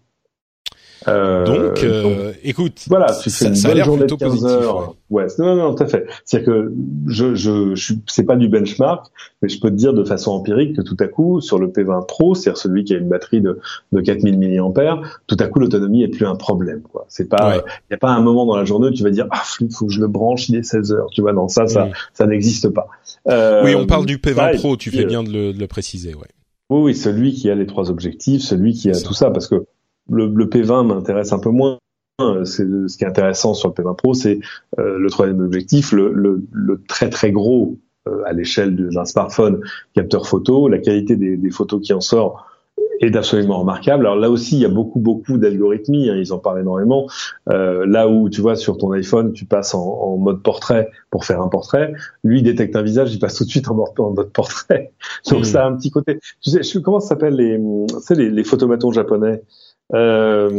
[1.09, 4.95] Euh, donc, euh, écoute, voilà, tu fais une bonne journée de 15 heures.
[5.11, 5.27] Ouais.
[5.39, 6.07] non, non, tout à fait.
[6.25, 6.73] C'est-à-dire que
[7.07, 9.07] je, je, je c'est pas du benchmark,
[9.43, 12.07] mais je peux te dire de façon empirique que tout à coup, sur le P20
[12.07, 13.61] Pro, c'est-à-dire celui qui a une batterie de,
[13.93, 17.07] de 4000 mAh, tout à coup, l'autonomie est plus un problème, quoi.
[17.09, 19.27] C'est pas, il n'y a pas un moment dans la journée où tu vas dire,
[19.31, 21.09] ah, il faut que je le branche, il est 16 heures.
[21.13, 22.89] Tu vois, non, ça, ça, ça n'existe pas.
[23.29, 26.15] Euh, oui, on parle du P20 Pro, tu fais bien de le, de le préciser,
[26.15, 26.29] ouais.
[26.71, 29.67] Oui, oui, celui qui a les trois objectifs, celui qui a tout ça, parce que
[30.11, 31.79] le, le P20 m'intéresse un peu moins.
[32.19, 34.39] Ce qui est intéressant sur le P20 Pro, c'est
[34.79, 37.77] euh, le troisième objectif, le, le, le, très très gros
[38.07, 39.61] euh, à l'échelle d'un smartphone
[39.95, 42.47] capteur photo, la qualité des, des photos qui en sort
[43.01, 44.07] est absolument remarquable.
[44.07, 47.09] Alors là aussi, il y a beaucoup, beaucoup d'algorithmies, hein, ils en parlent énormément.
[47.51, 51.25] Euh, là où, tu vois, sur ton iPhone, tu passes en, en, mode portrait pour
[51.25, 51.93] faire un portrait,
[52.23, 54.93] lui, il détecte un visage, il passe tout de suite en, mode portrait.
[55.31, 55.45] Donc hmm.
[55.45, 56.19] ça a un petit côté...
[56.41, 59.43] Tu sais, comment ça s'appelle les, tu sais, les, les photomatons japonais?
[59.93, 60.51] Euh,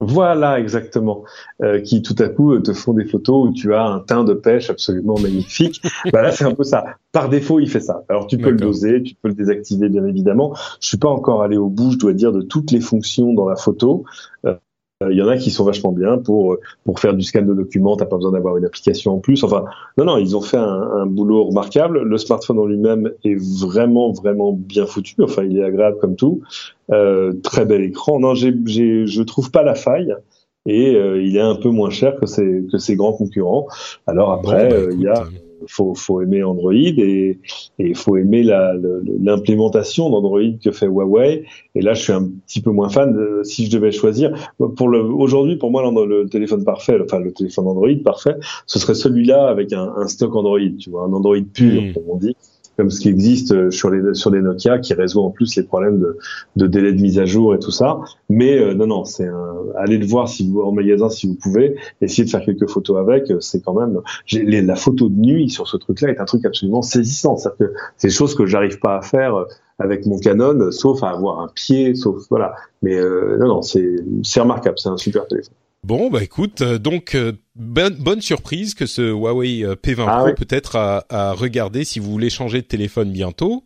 [0.00, 1.24] Voilà, exactement.
[1.60, 4.34] Euh, qui tout à coup te font des photos où tu as un teint de
[4.34, 5.82] pêche absolument magnifique.
[6.12, 6.84] bah là, c'est un peu ça.
[7.10, 8.04] Par défaut, il fait ça.
[8.08, 10.54] Alors tu peux le doser, tu peux le désactiver, bien évidemment.
[10.80, 13.48] Je suis pas encore allé au bout, je dois dire, de toutes les fonctions dans
[13.48, 14.04] la photo.
[14.44, 14.54] Euh,
[15.00, 17.96] il y en a qui sont vachement bien pour pour faire du scan de documents.
[17.96, 19.44] T'as pas besoin d'avoir une application en plus.
[19.44, 19.64] Enfin,
[19.96, 22.02] non, non, ils ont fait un, un boulot remarquable.
[22.02, 25.14] Le smartphone en lui-même est vraiment vraiment bien foutu.
[25.22, 26.40] Enfin, il est agréable comme tout.
[26.90, 28.18] Euh, très bel écran.
[28.18, 30.14] Non, j'ai, j'ai, je trouve pas la faille
[30.66, 33.68] et euh, il est un peu moins cher que ses que ses grands concurrents.
[34.08, 35.24] Alors après, bah, euh, il y a
[35.66, 37.38] faut, faut aimer Android et
[37.78, 41.44] il faut aimer l'implémentation d'Android que fait Huawei.
[41.74, 43.12] Et là, je suis un petit peu moins fan.
[43.12, 44.32] De, si je devais choisir,
[44.76, 48.36] pour le aujourd'hui, pour moi, le, téléphone parfait, enfin le téléphone Android parfait,
[48.66, 51.92] ce serait celui-là avec un, un stock Android, tu vois, un Android pur, hmm.
[51.92, 52.36] comme on dit
[52.78, 55.64] comme ce qui existe euh, sur les sur les Nokia, qui résout en plus les
[55.64, 56.16] problèmes de,
[56.54, 57.98] de délai de mise à jour et tout ça.
[58.30, 59.56] Mais euh, non, non, c'est un...
[59.76, 62.98] allez le voir si vous en magasin si vous pouvez, essayez de faire quelques photos
[62.98, 63.30] avec.
[63.32, 64.00] Euh, c'est quand même
[64.32, 67.36] les, la photo de nuit sur ce truc-là est un truc absolument saisissant.
[67.36, 69.34] C'est que c'est des choses que j'arrive pas à faire
[69.80, 72.54] avec mon Canon, sauf à avoir un pied, sauf voilà.
[72.82, 72.96] Mais
[73.38, 75.54] non, non, c'est c'est remarquable, c'est un super téléphone.
[75.84, 80.34] Bon, bah écoute, euh, donc euh, bonne, surprise que ce Huawei euh, P20 ah Pro
[80.34, 83.64] peut-être à, à, regarder si vous voulez changer de téléphone bientôt.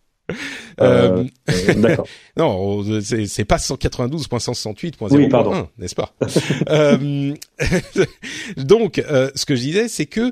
[0.80, 2.08] Euh, euh, D'accord.
[2.38, 5.30] non, c'est pas 192.168.0.1, oui,
[5.78, 6.14] n'est-ce pas?
[6.70, 7.34] Euh,
[8.58, 10.32] Donc, euh, ce que je disais, c'est que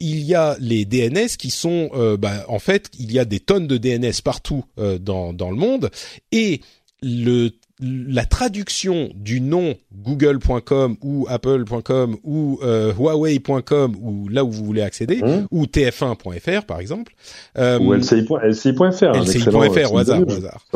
[0.00, 3.66] il y a les DNS qui sont, bah, en fait, il y a des tonnes
[3.66, 5.90] de DNS partout dans dans le monde.
[6.32, 6.60] Et
[7.02, 14.64] le la traduction du nom google.com ou apple.com ou euh, huawei.com ou là où vous
[14.64, 15.46] voulez accéder mmh.
[15.50, 17.14] ou tf1.fr par exemple
[17.56, 20.20] euh, ou lci.fr lci.fr au hasard.
[20.20, 20.66] au hasard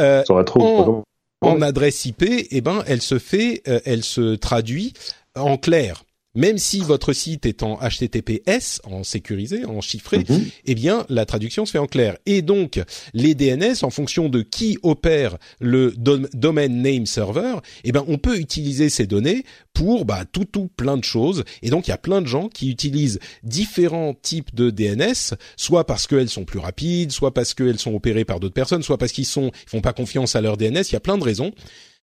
[0.00, 1.02] euh, en,
[1.40, 4.92] en, adresse IP eh ben elle se fait euh, elle se traduit
[5.34, 6.04] en clair
[6.34, 10.46] même si votre site est en HTTPS, en sécurisé, en chiffré, mhm.
[10.66, 12.16] eh bien la traduction se fait en clair.
[12.26, 12.80] Et donc
[13.14, 18.38] les DNS, en fonction de qui opère le domain name server, eh ben on peut
[18.38, 21.44] utiliser ces données pour bah, tout tout plein de choses.
[21.62, 25.86] Et donc il y a plein de gens qui utilisent différents types de DNS, soit
[25.86, 29.12] parce qu'elles sont plus rapides, soit parce qu'elles sont opérées par d'autres personnes, soit parce
[29.12, 30.82] qu'ils sont ils font pas confiance à leur DNS.
[30.88, 31.52] Il y a plein de raisons.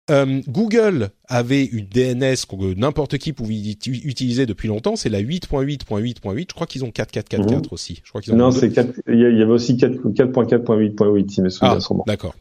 [0.10, 6.45] Euh, Google avait une DNS que n'importe qui pouvait utiliser depuis longtemps, c'est la 8.8.8.8.
[6.49, 7.62] Je crois qu'ils ont 4.4.4.4 mmh.
[7.72, 8.01] aussi.
[8.03, 8.72] Je crois qu'ils ont non, c'est
[9.08, 12.36] il y avait aussi 4.4.8.8 si mes souvenirs ah, D'accord.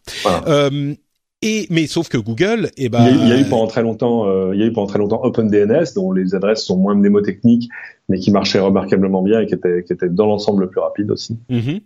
[0.46, 0.94] Euh,
[1.42, 4.54] et mais sauf que Google, eh ben, il y, a, eu pendant très longtemps, euh,
[4.54, 7.68] il y a eu pendant très longtemps OpenDNS, dont les adresses sont moins mnémotechniques,
[8.08, 11.36] mais qui marchaient remarquablement bien et qui étaient dans l'ensemble le plus rapide aussi.
[11.50, 11.78] Mmh.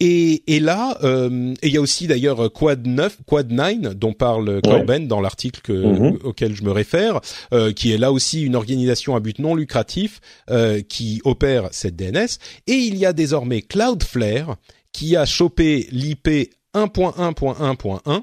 [0.00, 4.60] Et, et là, euh, il y a aussi d'ailleurs Quad 9, Quad 9 dont parle
[4.62, 6.18] Corben dans l'article mhm.
[6.22, 7.20] auquel je me réfère,
[7.52, 11.96] euh, qui est là aussi une organisation à but non lucratif euh, qui opère cette
[11.96, 12.38] DNS.
[12.66, 14.56] Et il y a désormais Cloudflare
[14.92, 16.50] qui a chopé l'IP
[16.86, 18.22] 1.1.1.1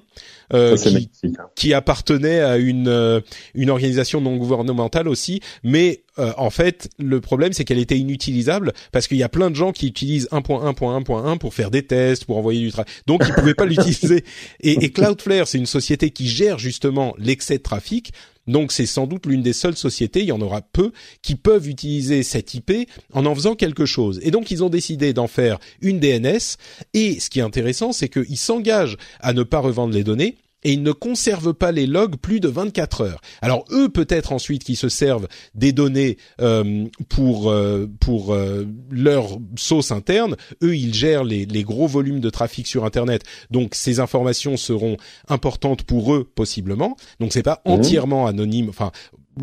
[0.53, 1.31] euh, qui, hein.
[1.55, 3.19] qui, appartenait à une euh,
[3.53, 8.73] une organisation non gouvernementale aussi, mais euh, en fait le problème c'est qu'elle était inutilisable
[8.91, 12.37] parce qu'il y a plein de gens qui utilisent 1.1.1.1 pour faire des tests, pour
[12.37, 14.23] envoyer du travail, donc ils pouvaient pas l'utiliser.
[14.61, 18.11] Et, et Cloudflare c'est une société qui gère justement l'excès de trafic,
[18.47, 20.91] donc c'est sans doute l'une des seules sociétés, il y en aura peu,
[21.21, 24.19] qui peuvent utiliser cette IP en en faisant quelque chose.
[24.23, 26.57] Et donc ils ont décidé d'en faire une DNS.
[26.93, 30.73] Et ce qui est intéressant, c'est qu'ils s'engagent à ne pas revendre les données, et
[30.73, 33.21] ils ne conservent pas les logs plus de 24 heures.
[33.41, 39.37] Alors eux peut-être ensuite qui se servent des données euh, pour euh, pour euh, leur
[39.55, 43.23] sauce interne, eux ils gèrent les, les gros volumes de trafic sur internet.
[43.51, 44.97] Donc ces informations seront
[45.29, 46.97] importantes pour eux possiblement.
[47.19, 47.69] Donc c'est pas mmh.
[47.71, 48.91] entièrement anonyme enfin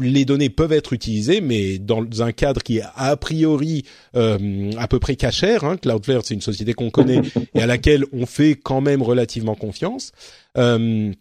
[0.01, 3.85] les données peuvent être utilisées, mais dans un cadre qui est a priori
[4.17, 5.65] euh, à peu près cachère.
[5.65, 5.77] Hein.
[5.77, 7.23] Cloudflare, c'est une société qu'on connaît
[7.55, 10.13] et à laquelle on fait quand même relativement confiance.
[10.59, 11.13] Euh,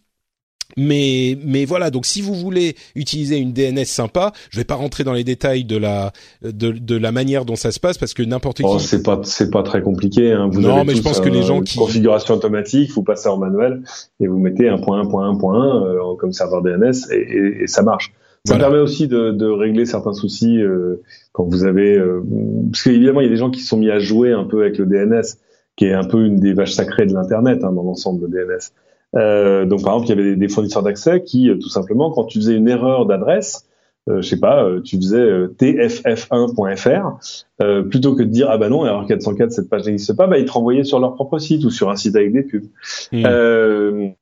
[0.77, 5.03] mais mais voilà donc si vous voulez utiliser une DNS sympa je vais pas rentrer
[5.03, 6.11] dans les détails de la
[6.41, 9.19] de, de la manière dont ça se passe parce que n'importe oh, qui c'est pas
[9.23, 10.49] c'est pas très compliqué hein.
[10.51, 13.83] vous non mais je pense que les gens qui configuration automatique vous passez en manuel
[14.19, 17.63] et vous mettez un point un point un point un euh, comme serveur DNS et,
[17.63, 18.13] et ça marche
[18.45, 22.23] ça permet aussi de, de, régler certains soucis euh, quand vous avez, euh,
[22.71, 24.79] parce qu'évidemment il y a des gens qui sont mis à jouer un peu avec
[24.79, 25.37] le DNS,
[25.75, 28.71] qui est un peu une des vaches sacrées de l'internet hein, dans l'ensemble de DNS.
[29.15, 32.39] Euh, donc par exemple il y avait des, fournisseurs d'accès qui tout simplement quand tu
[32.39, 33.67] faisais une erreur d'adresse,
[34.07, 37.19] je sais pas, tu faisais tff1.fr,
[37.89, 40.45] plutôt que de dire ah bah non erreur 404 cette page n'existe pas, bah ils
[40.45, 42.65] te renvoyaient sur leur propre site ou sur un site avec des pubs.
[43.11, 44.13] Hmm.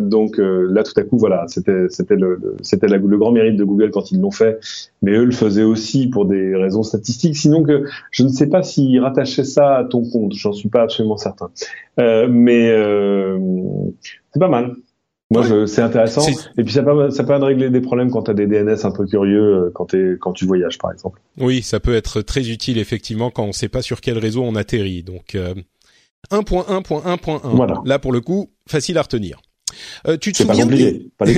[0.00, 3.64] Donc euh, là, tout à coup, voilà, c'était c'était le, c'était le grand mérite de
[3.64, 4.58] Google quand ils l'ont fait,
[5.02, 7.36] mais eux le faisaient aussi pour des raisons statistiques.
[7.36, 10.82] Sinon que je ne sais pas s'ils rattachaient ça à ton compte, j'en suis pas
[10.82, 11.50] absolument certain.
[11.98, 13.38] Euh, mais euh,
[14.32, 14.74] c'est pas mal.
[15.28, 16.22] Moi, c'est intéressant.
[16.56, 18.92] Et puis ça peut, ça peut régler des problèmes quand tu as des DNS un
[18.92, 21.20] peu curieux quand, quand tu voyages, par exemple.
[21.40, 24.44] Oui, ça peut être très utile effectivement quand on ne sait pas sur quel réseau
[24.44, 25.02] on atterrit.
[25.02, 25.36] Donc
[26.30, 27.40] 1.1.1.1.
[27.44, 27.80] Voilà.
[27.84, 29.40] Là, pour le coup, facile à retenir.
[30.06, 31.10] Euh, tu te souviens des...
[31.18, 31.26] pas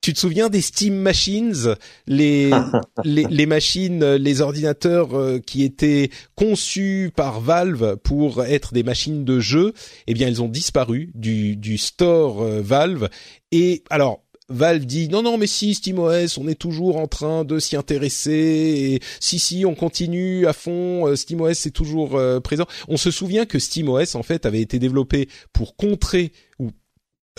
[0.00, 1.76] Tu te souviens des Steam Machines,
[2.06, 2.50] les,
[3.04, 9.24] les, les machines, les ordinateurs euh, qui étaient conçus par Valve pour être des machines
[9.24, 9.72] de jeu?
[10.06, 13.08] Eh bien, ils ont disparu du, du store euh, Valve.
[13.50, 17.58] Et alors, Valve dit non non mais si SteamOS on est toujours en train de
[17.58, 22.66] s'y intéresser et si si on continue à fond euh, SteamOS c'est toujours euh, présent.
[22.88, 26.70] On se souvient que SteamOS en fait avait été développé pour contrer ou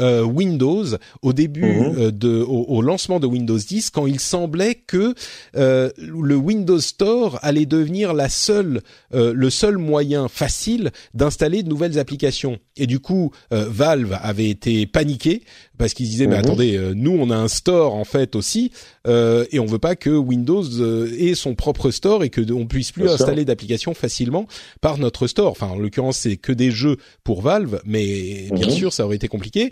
[0.01, 0.83] euh, Windows
[1.21, 1.95] au début Mhm.
[1.97, 5.15] euh, de au, au lancement de Windows 10 quand il semblait que
[5.55, 8.81] euh, le Windows Store allait devenir la seule
[9.13, 15.43] le seul moyen facile d'installer de nouvelles applications et du coup Valve avait été paniqué
[15.78, 16.45] parce qu'ils disaient mais Mhm.
[16.45, 18.71] attendez euh, nous on a un store en fait aussi
[19.07, 22.65] euh, et on veut pas que Windows euh, ait son propre store et que on
[22.67, 24.47] puisse plus Bien installer d'applications facilement
[24.82, 28.73] par notre store enfin en l'occurrence c'est que des jeux pour Valve mais bien Mhm.
[28.73, 29.71] sûr ça aurait été compliqué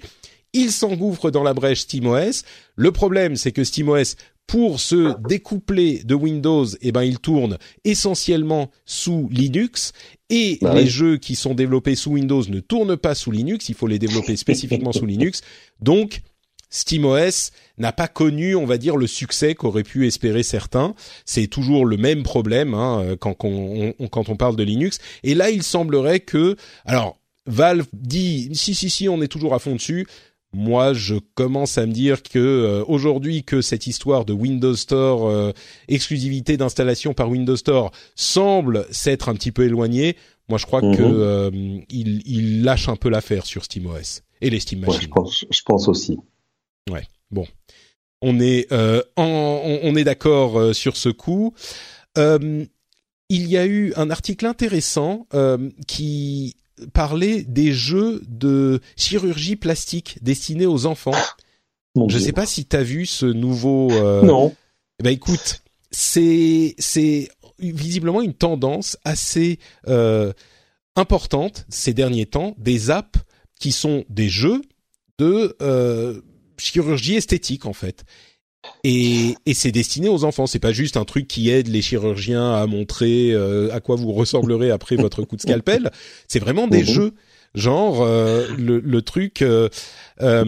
[0.55, 2.43] il s'engouffre dans la brèche SteamOS.
[2.75, 4.13] Le problème, c'est que SteamOS,
[4.47, 9.93] pour se découpler de Windows, eh ben, il tourne essentiellement sous Linux.
[10.29, 10.87] Et Bah les oui.
[10.89, 13.69] jeux qui sont développés sous Windows ne tournent pas sous Linux.
[13.69, 15.41] Il faut les développer spécifiquement sous Linux.
[15.81, 16.21] Donc,
[16.69, 20.95] SteamOS n'a pas connu, on va dire, le succès qu'auraient pu espérer certains.
[21.25, 24.99] C'est toujours le même problème hein, quand, on, on- quand on parle de Linux.
[25.23, 29.59] Et là, il semblerait que, alors, Valve dit si si si, on est toujours à
[29.59, 30.07] fond dessus.
[30.53, 35.27] Moi, je commence à me dire que euh, aujourd'hui que cette histoire de Windows Store,
[35.27, 35.51] euh,
[35.87, 40.15] exclusivité d'installation par Windows Store, semble s'être un petit peu éloignée.
[40.49, 40.95] Moi, je crois Mhm.
[40.97, 41.49] que euh,
[41.89, 45.01] il, il lâche un peu l'affaire sur SteamOS et les Steam Ouais, Machines.
[45.03, 46.17] je pense, je pense aussi.
[48.25, 49.23] On est euh, en-
[49.65, 51.53] on, on est d'accord euh, sur ce coup.
[52.17, 52.63] Euh,
[53.29, 56.55] il y a eu un article intéressant euh, qui
[56.93, 61.11] parlait des jeux de chirurgie plastique destinés aux enfants.
[61.95, 62.25] Mon Je Dieu.
[62.27, 63.91] sais pas si tu as vu ce nouveau.
[63.91, 64.55] euh, Non.
[64.99, 65.61] eh ben écoute,
[65.91, 70.33] c'est c'est visiblement une tendance assez euh,
[70.95, 73.19] importante ces derniers temps des apps
[73.59, 74.61] qui sont des jeux
[75.19, 76.21] de euh,
[76.57, 78.03] chirurgie esthétique en fait.
[78.83, 80.45] Et, et c'est destiné aux enfants.
[80.47, 84.11] C'est pas juste un truc qui aide les chirurgiens à montrer euh, à quoi vous
[84.11, 85.91] ressemblerez après votre coup de scalpel.
[86.27, 86.85] C'est vraiment des Mhm.
[86.85, 87.13] jeux,
[87.55, 89.41] genre euh, le, le truc.
[89.41, 89.69] euh,
[90.21, 90.43] euh.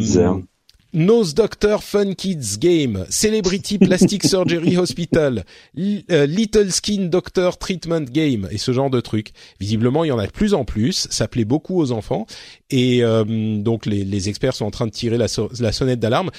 [0.95, 5.43] Nose Doctor Fun Kids Game, Celebrity Plastic Surgery Hospital,
[5.77, 9.33] euh, Little Skin Doctor Treatment Game et ce genre de trucs.
[9.59, 11.07] Visiblement, il y en a de plus en plus.
[11.11, 12.25] Ça plaît beaucoup aux enfants
[12.69, 13.23] et euh,
[13.61, 16.31] donc les, les experts sont en train de tirer la, so- la sonnette d'alarme.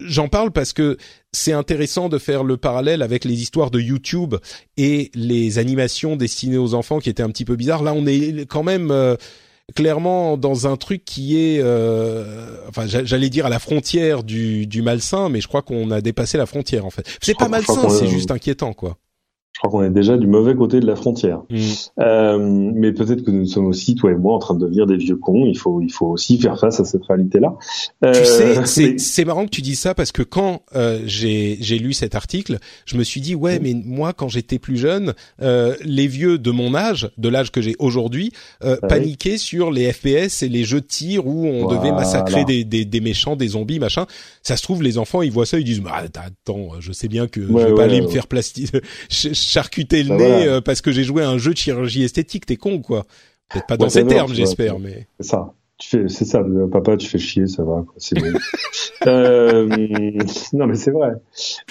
[0.00, 0.96] J'en parle parce que
[1.32, 4.34] c'est intéressant de faire le parallèle avec les histoires de YouTube
[4.76, 7.84] et les animations destinées aux enfants qui étaient un petit peu bizarres.
[7.84, 9.14] Là, on est quand même euh,
[9.74, 14.66] clairement dans un truc qui est, euh, enfin, j'a- j'allais dire à la frontière du,
[14.66, 17.06] du malsain, mais je crois qu'on a dépassé la frontière en fait.
[17.20, 18.96] C'est pas malsain, c'est est- juste inquiétant quoi.
[19.54, 21.42] Je crois qu'on est déjà du mauvais côté de la frontière.
[21.50, 21.56] Mm.
[22.00, 22.38] Euh,
[22.74, 25.16] mais peut-être que nous sommes aussi, toi et moi, en train de devenir des vieux
[25.16, 25.44] cons.
[25.46, 27.54] Il faut, il faut aussi faire face à cette réalité-là.
[28.04, 28.24] Euh, Tu
[28.66, 31.92] sais, c'est mais- marrant que tu dises ça parce que quand euh, j'ai j'ai lu
[31.92, 36.06] cet article, je me suis dit ouais, mais moi quand j'étais plus jeune, euh, les
[36.06, 38.32] vieux de mon âge, de l'âge que j'ai aujourd'hui,
[38.64, 42.64] euh, paniquaient sur les FPS et les jeux de tir où on devait massacrer des,
[42.64, 44.06] des des méchants, des zombies, machin.
[44.42, 47.28] Ça se trouve les enfants ils voient ça, ils disent bah attends, je sais bien
[47.28, 48.66] que je Ouais, vais pas ouais, aller me faire plasti
[49.10, 50.52] ch- charcuter le Bah, nez voilà.
[50.54, 53.04] euh, parce que j'ai joué à un jeu de chirurgie esthétique, t'es con quoi?
[53.50, 55.52] Peut-être pas dans Ouais, ces termes, j'espère, mais C'est ça.
[55.78, 56.44] Tu fais, c'est ça.
[56.70, 57.82] Papa, tu fais chier, ça va.
[57.84, 58.26] quoi, C'est bon.
[59.06, 59.66] euh,
[60.52, 61.10] non, mais c'est vrai.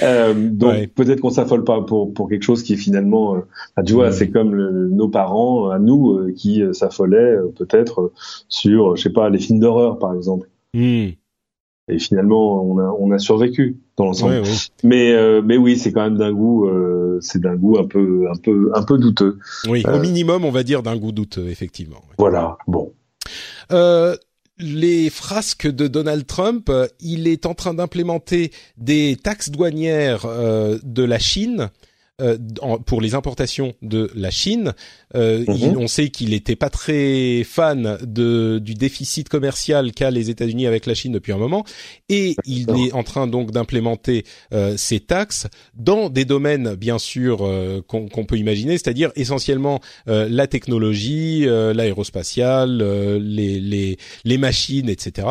[0.01, 0.87] Euh, donc Ouais.
[0.87, 3.39] peut-être qu'on s'affole pas pour pour quelque chose qui finalement, euh,
[3.77, 4.13] ah, tu vois, Mm.
[4.13, 8.11] c'est comme le- nos parents à nous qui s'affolaient peut-être
[8.49, 10.49] sur, je sais pas, les films d'horreur par exemple.
[10.73, 11.09] Hmm.
[11.87, 14.33] Et finalement, on a on a survécu dans l'ensemble.
[14.33, 14.55] Ouais, ouais.
[14.83, 18.27] Mais euh, mais oui, c'est quand même d'un goût, euh, c'est d'un goût un peu
[18.31, 19.39] un peu un peu douteux.
[19.67, 22.01] Oui, Euh, au minimum, on va dire d'un goût douteux, effectivement.
[22.17, 22.57] Voilà.
[22.67, 22.93] Bon.
[24.63, 30.27] Les frasques de Donald Trump, il est en train d'implémenter des taxes douanières
[30.83, 31.69] de la Chine.
[32.21, 34.73] Euh, en- pour les importations de la Chine,
[35.13, 35.55] Euh, Mhm.
[35.57, 40.67] il- on sait qu'il n'était pas très fan de, du déficit commercial qu'a les États-Unis
[40.67, 41.65] avec la Chine depuis un moment,
[42.07, 47.39] et il est en train donc d'implémenter euh, ces taxes dans des domaines bien sûr
[47.41, 53.97] euh, qu'on qu'on peut imaginer, c'est-à-dire essentiellement euh, la technologie, euh, l'aérospatiale, euh, les, les,
[54.23, 55.27] les machines, etc.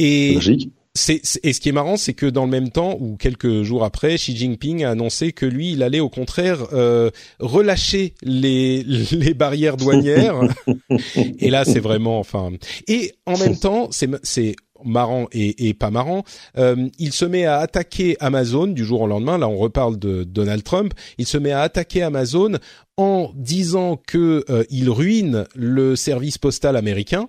[0.00, 0.70] Et, Logique.
[0.94, 3.84] C'est, et ce qui est marrant, c'est que dans le même temps, ou quelques jours
[3.84, 8.82] après, Xi Jinping a annoncé que lui, il allait au contraire euh, relâcher les,
[9.12, 10.40] les barrières douanières.
[11.16, 12.52] et là, c'est vraiment, enfin...
[12.88, 16.24] Et en même temps, c'est, c'est marrant et, et pas marrant,
[16.58, 19.38] euh, il se met à attaquer Amazon du jour au lendemain.
[19.38, 20.92] Là, on reparle de Donald Trump.
[21.18, 22.58] Il se met à attaquer Amazon
[22.96, 27.28] en disant que euh, il ruine le service postal américain.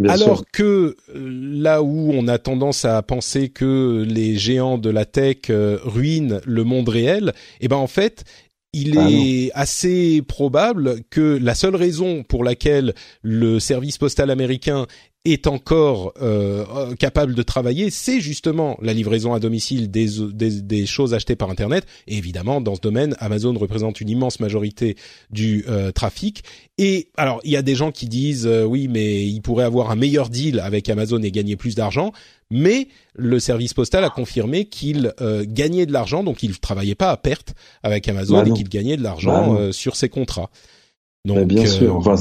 [0.00, 0.44] Bien Alors sûr.
[0.52, 5.50] que euh, là où on a tendance à penser que les géants de la tech
[5.50, 8.24] euh, ruinent le monde réel, eh ben en fait,
[8.72, 14.86] il Ah est assez probable que la seule raison pour laquelle le service postal américain
[15.24, 20.86] est encore euh, capable de travailler, c'est justement la livraison à domicile des, des, des,
[20.86, 21.84] choses achetées par Internet.
[22.06, 24.96] Et évidemment, dans ce domaine, Amazon représente une immense majorité
[25.30, 26.42] du euh, trafic.
[26.78, 29.90] Et alors, il y a des gens qui disent euh, oui, mais il pourrait avoir
[29.90, 32.12] un meilleur deal avec Amazon et gagner plus d'argent.
[32.50, 37.10] Mais le service postal a confirmé qu'il euh, gagnait de l'argent, donc il travaillait pas
[37.10, 40.50] à perte avec Amazon Bah et qu'il gagnait de l'argent Bah euh, sur ses contrats.
[41.24, 41.96] Mais Donc, bien euh, sûr.
[41.96, 42.16] Enfin,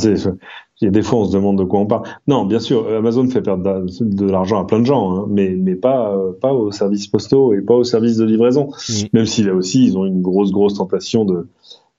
[0.80, 2.04] c'est, il y a des fois, on se demande de quoi on parle.
[2.28, 5.76] Non, bien sûr, Amazon fait perdre de, l'argent à plein de gens, hein, mais, mais
[5.76, 8.70] pas, euh, pas aux services postaux et pas aux services de livraison.
[9.14, 11.48] Même si là aussi, ils ont une grosse, grosse tentation de,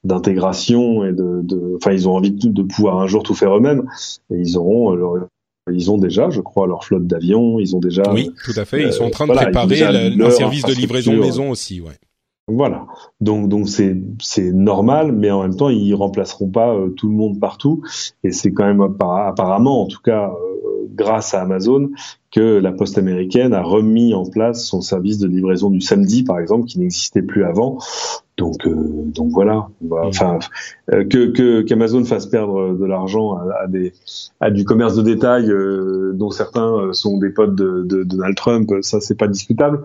[0.05, 3.57] d'intégration et de, de, enfin, ils ont envie de, de pouvoir un jour tout faire
[3.57, 3.85] eux-mêmes.
[4.31, 5.15] Et ils auront leur,
[5.71, 7.59] ils ont déjà, je crois, leur flotte d'avions.
[7.61, 8.03] Ils ont déjà.
[8.13, 8.83] oui, tout à fait.
[8.83, 11.17] Ils sont en train de euh, voilà, préparer déjà la- un leur service de livraison
[11.17, 11.81] maison aussi.
[11.81, 11.93] Ouais.
[12.53, 12.87] Voilà.
[13.21, 17.15] Donc donc c'est c'est normal, mais en même temps ils remplaceront pas euh, tout le
[17.15, 17.83] monde partout.
[18.25, 21.91] Et c'est quand même apparemment, en tout cas euh, grâce à Amazon,
[22.31, 26.39] que la Poste américaine a remis en place son service de livraison du samedi, par
[26.39, 27.79] exemple, qui n'existait plus avant.
[28.41, 29.69] Donc euh, donc voilà.
[29.83, 29.93] Mhm.
[30.05, 30.39] Enfin
[30.93, 33.93] euh, que que qu'Amazon fasse perdre de l'argent à, à des
[34.41, 38.35] à du commerce de détail euh, dont certains euh, sont des potes de, de Donald
[38.37, 39.83] Trump, ça c'est pas discutable.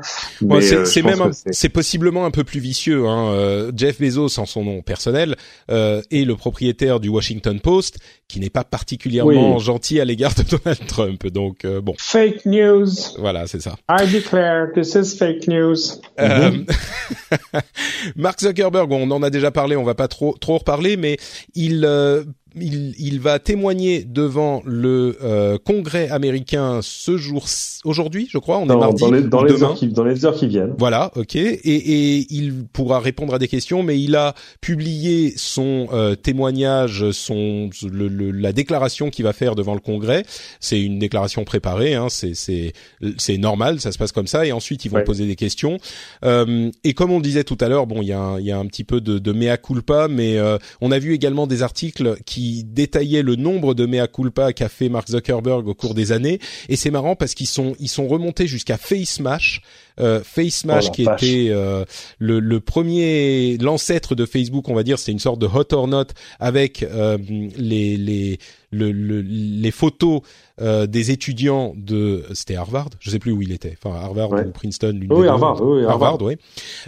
[0.61, 3.05] C'est euh, même, c'est- possiblement un peu plus vicieux.
[3.05, 3.27] Hein.
[3.33, 5.35] Euh, Jeff Bezos, en son nom personnel,
[5.69, 9.63] euh, est le propriétaire du Washington Post, qui n'est pas particulièrement Oui.
[9.63, 11.27] gentil à l'égard de Donald Trump.
[11.27, 12.87] Donc euh, bon, Fake news.
[13.19, 13.75] voilà, c'est ça.
[13.89, 15.75] I declare this is fake news.
[16.19, 16.51] Euh,
[18.15, 21.17] Mark Zuckerberg, on en a déjà parlé, on va pas trop trop reparler, mais
[21.53, 22.23] il euh,
[22.59, 27.45] il, il va témoigner devant le euh, Congrès américain ce jour
[27.83, 28.57] aujourd'hui, je crois.
[28.59, 30.73] On est dans, mardi dans les, dans les heures qui, dans les heures qui viennent.
[30.77, 31.35] Voilà, ok.
[31.35, 37.11] Et, et il pourra répondre à des questions, mais il a publié son euh, témoignage,
[37.11, 40.23] son le, le- la déclaration qu'il va faire devant le Congrès.
[40.59, 42.73] C'est une déclaration préparée, hein, c'est c'est
[43.17, 44.45] c'est normal, ça se passe comme ça.
[44.45, 45.03] Et ensuite, ils vont Ouais.
[45.03, 45.77] poser des questions.
[46.23, 48.57] Euh, et comme on disait tout à l'heure, bon, il y a il y a
[48.57, 52.15] un petit peu de, de mea culpa, mais euh, on a vu également des articles
[52.25, 56.39] qui détaillaient le nombre de mea culpa qu'a fait Mark Zuckerberg au cours des années.
[56.69, 59.61] Et c'est marrant parce qu'ils sont ils sont remontés jusqu'à FaceMash.
[59.99, 61.23] Euh, FaceMash Oh qui vache.
[61.23, 61.85] était euh,
[62.19, 65.87] le, le premier l'ancêtre de Facebook on va dire c'était une sorte de hot or
[65.87, 66.07] not
[66.41, 67.17] avec euh,
[67.57, 68.37] les les
[68.71, 70.19] le, le- les photos
[70.61, 72.89] euh, des étudiants de c'était Harvard?
[72.99, 74.45] Je sais plus où il était enfin Harvard Ouais.
[74.45, 75.27] ou Princeton l'une Oui, des.
[75.29, 76.27] Harvard, oui, oui, Harvard, Harvard.
[76.27, 76.35] oui.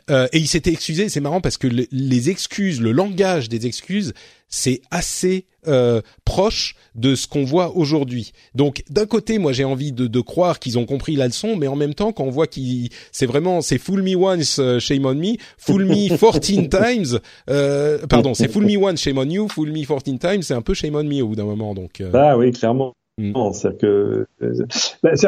[0.10, 3.68] Euh, et il s'était excusé c'est marrant parce que le- les excuses le langage des
[3.68, 4.14] excuses
[4.50, 8.32] c'est assez euh, proche de ce qu'on voit aujourd'hui.
[8.56, 11.68] Donc d'un côté, moi j'ai envie de, de croire qu'ils ont compris la leçon, mais
[11.68, 15.06] en même temps, quand on voit qu'ils, c'est vraiment, c'est fool me once, euh, shame
[15.06, 17.20] on me, fool me 14 times,
[17.50, 20.62] euh, pardon, c'est fool me once, shame on you, fool me 14 times, c'est un
[20.62, 21.74] peu shame on me au bout d'un moment.
[21.74, 22.94] Donc euh, Ah oui, clairement.
[23.20, 23.34] Mm.
[23.52, 24.66] C'est-à-dire que euh,
[25.04, 25.28] bah, c'est-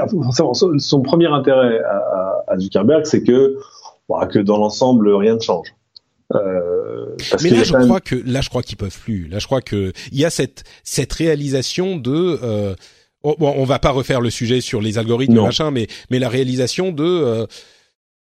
[0.53, 3.57] son, son- premier intérêt à, à- à Zuckerberg, c'est que
[4.07, 5.73] bah, que dans l'ensemble rien ne change.
[6.35, 9.27] Euh, parce mais là, je même- crois que là, je crois qu'ils peuvent plus.
[9.27, 12.75] Là, je crois que il y a cette cette réalisation de euh,
[13.23, 15.45] bon, on va pas refaire le sujet sur les algorithmes Non.
[15.45, 17.45] machin, mais mais la réalisation de euh,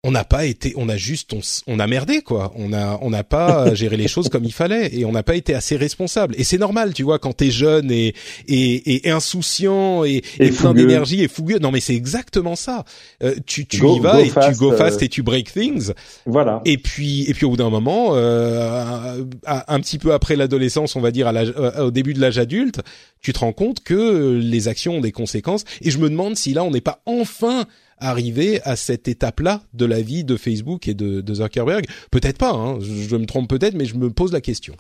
[0.06, 2.52] on n'a pas été, on a juste, on, on a merdé quoi.
[2.58, 5.36] On a, on n'a pas géré les choses comme il fallait et on n'a pas
[5.36, 6.36] été assez responsable.
[6.38, 8.14] Et c'est normal, tu vois, quand t'es jeune et
[8.48, 11.60] et, et insouciant et, Et et plein d'énergie et fougueux.
[11.60, 12.84] Non, mais c'est exactement ça.
[13.24, 15.06] Euh, tu tu Go- y vas et tu go fast euh.
[15.06, 15.94] et tu break things.
[16.26, 16.62] Voilà.
[16.66, 21.02] Et puis, et puis au bout d'un moment, euh, un petit peu après l'adolescence, on
[21.02, 22.82] va dire à l'âge- euh, au début de l'âge adulte,
[23.22, 25.64] tu te rends compte que les actions ont des conséquences.
[25.82, 27.66] Et je me demande si là, on n'est pas enfin
[27.98, 31.86] arrivé à cette étape-là de la vie de Facebook et de, Zuckerberg?
[32.12, 32.52] Peut-être pas.
[32.52, 34.76] Hein, je me trompe peut-être, mais je me pose la question.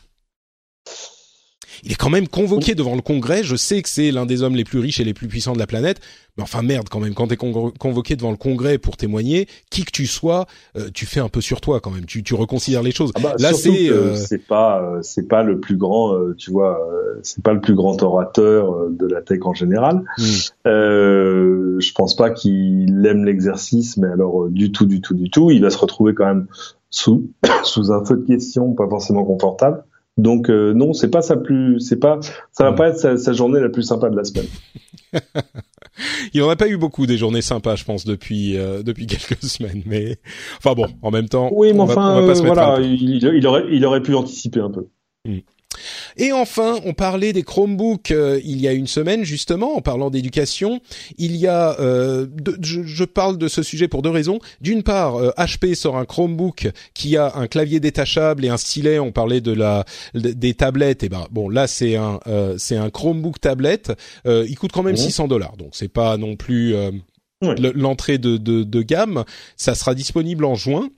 [1.84, 3.43] Il est quand même convoqué devant le Congrès.
[3.43, 5.59] Je sais que c'est l'un des hommes les plus riches et les plus puissants de
[5.59, 5.99] la planète.
[6.38, 9.84] Mais enfin merde quand même, quand t'es con- convoqué devant le Congrès pour témoigner, qui
[9.86, 12.05] que tu sois, euh, tu fais un peu sur toi quand même.
[12.05, 13.11] Tu, tu reconsidères les choses.
[13.15, 16.49] Ah bah, Là c'est euh, c'est pas euh, c'est pas le plus grand euh, tu
[16.51, 20.03] vois euh, c'est pas le plus grand orateur de la tech en général
[20.65, 25.51] euh, je pense pas qu'il aime l'exercice mais alors du tout du tout du tout
[25.51, 26.47] il va se retrouver quand même
[26.89, 27.29] sous
[27.63, 29.84] sous un feu de questions pas forcément confortable
[30.18, 32.20] donc euh, non c'est pas sa plus c'est pas
[32.51, 32.76] ça va Mm.
[32.76, 34.45] pas être sa, sa journée la plus sympa de la semaine
[36.34, 39.43] il en a pas eu beaucoup des journées sympas, je pense, depuis euh, depuis quelques
[39.43, 39.84] semaines.
[39.86, 40.18] Mais
[40.57, 42.43] enfin bon, en même temps, oui mais on va- enfin on va, pas euh, se
[42.43, 44.88] voilà il, il aurait il aurait pu anticiper un peu
[46.17, 50.09] Et enfin, on parlait des Chromebooks euh, il y a une semaine justement en parlant
[50.09, 50.82] d'éducation.
[51.17, 52.28] Il y a, euh,
[52.62, 54.39] je, je, parle de ce sujet pour deux raisons.
[54.62, 58.99] D'une part, HP sort un Chromebook qui a un clavier détachable et un stylet.
[58.99, 61.03] On parlait de la des tablettes.
[61.03, 62.20] Et ben bon, là c'est un
[62.58, 63.91] c'est un Chromebook tablette.
[64.25, 66.74] il coûte quand même 600 dollars, donc c'est pas non plus
[67.41, 69.24] l'entrée de, de, de gamme.
[69.58, 70.89] Ça sera disponible en juin.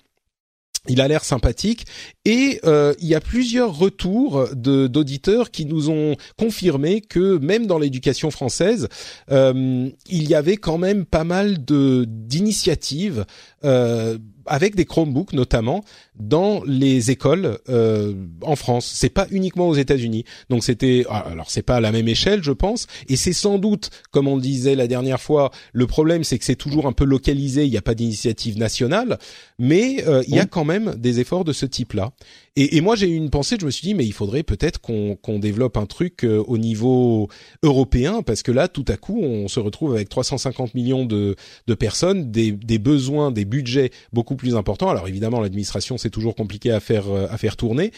[0.88, 1.86] Il a l'air sympathique
[2.26, 7.80] et euh, il y a plusieurs retours d'auditeurs qui nous ont confirmé que même dans
[7.80, 8.88] l'éducation française,
[9.32, 13.26] euh, il y avait quand même pas mal de d'initiatives
[13.65, 15.83] euh, avec des Chromebooks notamment
[16.19, 18.91] dans les écoles euh, en France.
[18.93, 20.23] C'est pas uniquement aux États-Unis.
[20.49, 23.57] Donc c'était ah, alors c'est pas à la même échelle, je pense, et c'est sans
[23.57, 26.93] doute, comme on le disait la dernière fois, le problème c'est que c'est toujours un
[26.93, 27.65] peu localisé.
[27.65, 29.17] Il n'y a pas d'initiative nationale,
[29.59, 32.11] mais euh, il y a quand même des efforts de ce type-là.
[32.57, 34.79] Et, et, moi j'ai eu une pensée, je me suis dit mais il faudrait peut-être
[34.79, 37.27] qu'on qu'on développe un truc euh, au niveau
[37.63, 41.35] européen parce que là tout à coup on se retrouve avec 350 millions de
[41.67, 44.90] de personnes, des des besoins, des budgets beaucoup plus importants.
[44.90, 47.91] Alors évidemment l'administration c'est toujours compliqué à faire euh, à faire tourner.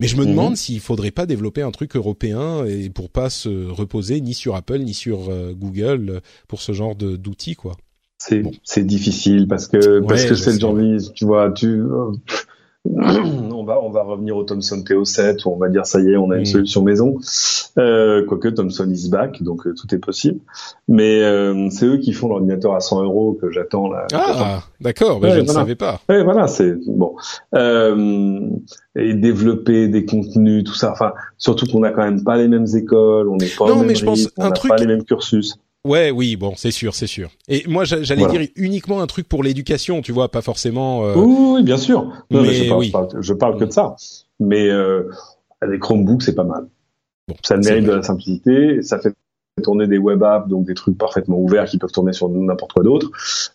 [0.00, 0.30] Mais je me mhm.
[0.30, 4.54] demande s'il faudrait pas développer un truc européen et pour pas se reposer ni sur
[4.54, 7.76] Apple ni sur euh, Google pour ce genre d'outils quoi.
[8.64, 12.12] C'est difficile parce que parce que c'est le genre de tu vois tu euh,
[12.86, 16.16] on va on va revenir au Thomson TO7 où on va dire ça y est
[16.16, 16.46] on a une mm.
[16.46, 17.18] solution maison.
[17.76, 20.40] Euh, quoique Thomson is back donc euh, tout est possible.
[20.88, 24.06] Mais euh, c'est eux qui font l'ordinateur à 100 euros que j'attends là.
[24.14, 26.00] Ah d'accord ben je ne savais pas.
[26.08, 27.16] Ouais, voilà c'est bon.
[27.54, 28.48] Euh,
[28.96, 30.92] et développer des contenus tout ça.
[30.92, 33.94] Enfin surtout qu'on a quand même pas les mêmes écoles on n'est pas non, mais
[33.94, 37.30] je pense on n'a pas les mêmes cursus Ouais, oui, bon, c'est sûr, c'est sûr.
[37.48, 41.06] Et moi, j'allais dire uniquement un truc pour l'éducation, tu vois, pas forcément.
[41.06, 41.14] Euh...
[41.16, 42.02] Oui, bien sûr.
[42.30, 42.92] Non, mais, je, parle, oui.
[43.20, 43.96] je, parle, que de ça.
[44.40, 45.10] Mais euh,
[45.66, 46.68] les Chromebooks, c'est pas mal.
[47.28, 48.82] Bon, ça mérite de la simplicité.
[48.82, 49.14] Ça fait
[49.62, 52.82] tourner des web apps, donc des trucs parfaitement ouverts qui peuvent tourner sur n'importe quoi
[52.82, 53.10] d'autre.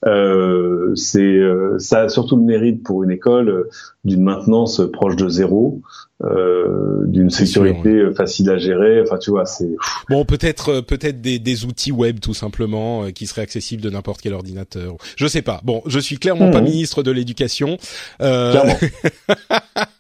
[0.06, 3.70] Euh, c'est euh, ça a surtout le mérite pour une école euh,
[4.04, 5.82] d'une maintenance proche de zéro,
[6.24, 9.02] euh, d'une sécurité facile à gérer.
[9.02, 9.76] Enfin, tu vois, c'est
[10.10, 10.26] bon.
[10.26, 14.96] Peut-être peut-être des, des outils web tout simplement qui seraient accessibles de n'importe quel ordinateur.
[15.16, 15.62] Je sais pas.
[15.64, 16.70] Bon, je suis clairement pas mhm.
[16.70, 17.78] ministre de l'éducation.
[18.20, 18.78] Clairement.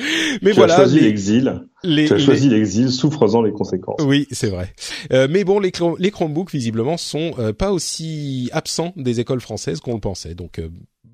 [0.42, 0.74] mais tu voilà.
[0.74, 1.62] As choisi l'exil.
[1.82, 4.00] Les, tu as choisi l'exil, souffre-en les conséquences.
[4.04, 4.72] Oui, c'est vrai.
[5.12, 9.80] Euh, mais bon, les, les Chromebooks visiblement sont euh, pas aussi absents des écoles françaises
[9.80, 10.34] qu'on le pensait.
[10.34, 10.68] Donc euh,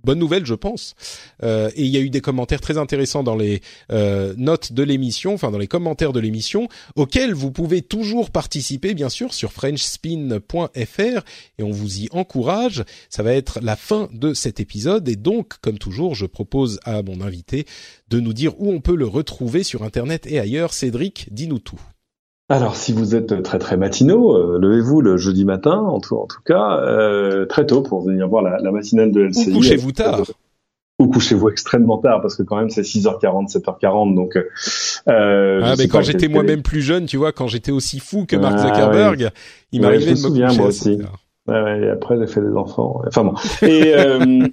[0.07, 0.95] bonne nouvelle, je pense.
[1.43, 3.61] Euh, et il y a eu des commentaires très intéressants dans les
[3.93, 8.95] euh, notes de l'émission, enfin dans les commentaires de l'émission, auxquels vous pouvez toujours participer,
[8.95, 11.25] bien sûr, sur FrenchSpin.fr
[11.59, 12.85] et on vous y encourage.
[13.11, 17.03] Ça va être la fin de cet épisode et donc, comme toujours, je propose à
[17.03, 17.67] mon invité
[18.09, 20.73] de nous dire où on peut le retrouver sur Internet et ailleurs.
[20.73, 21.81] Cédric, dis-nous tout.
[22.49, 26.27] Alors, si vous êtes très très matinaux, euh, levez-vous le jeudi matin, en tout, en
[26.27, 29.51] tout cas, euh, très tôt pour venir voir la, la matinale de LCI.
[29.51, 30.23] Ou couchez-vous tard.
[31.01, 34.37] ou couchez-vous extrêmement tard parce que quand même c'est 6h40, 7h40 donc.
[34.37, 38.37] Euh, ah mais quand j'étais moi-même plus jeune, tu vois, quand j'étais aussi fou que
[38.37, 39.31] Mark ah, Zuckerberg,
[39.73, 41.01] il m'arrivait de me souviens, moi aussi.
[41.49, 43.03] Ouais, et après j'ai fait des enfants.
[43.07, 43.35] Enfin bon.
[43.63, 44.47] Et euh,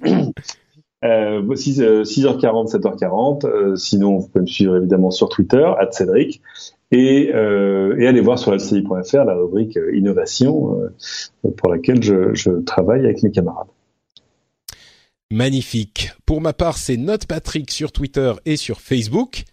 [1.04, 3.76] euh, 6, h 40 7h40.
[3.76, 6.42] sinon, vous pouvez me suivre évidemment sur Twitter, Cédric
[6.90, 12.34] et, euh, et allez voir sur lci.fr la rubrique euh, innovation euh, pour laquelle je,
[12.34, 13.68] je, travaille avec mes camarades.
[15.30, 16.12] Magnifique.
[16.26, 19.44] Pour ma part, c'est Note Patrick sur Twitter et sur Facebook.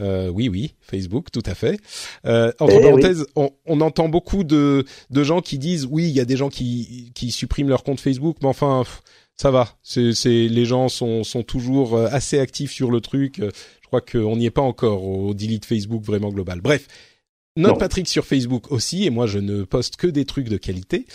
[0.00, 1.80] Euh, oui, oui, Facebook, tout à fait.
[2.24, 6.14] Euh, entre eh parenthèses, on, on, entend beaucoup de, de gens qui disent oui, il
[6.14, 8.84] y a des gens qui, qui suppriment leur compte Facebook, mais enfin,
[9.34, 9.76] ça va.
[9.82, 13.40] C'est, les gens sont, sont toujours assez actifs sur le truc.
[13.88, 16.60] Je crois qu'on n'y est pas encore au delete Facebook vraiment global.
[16.60, 16.86] Bref,
[17.56, 21.06] Note Patrick sur Facebook aussi, et moi je ne poste que des trucs de qualité.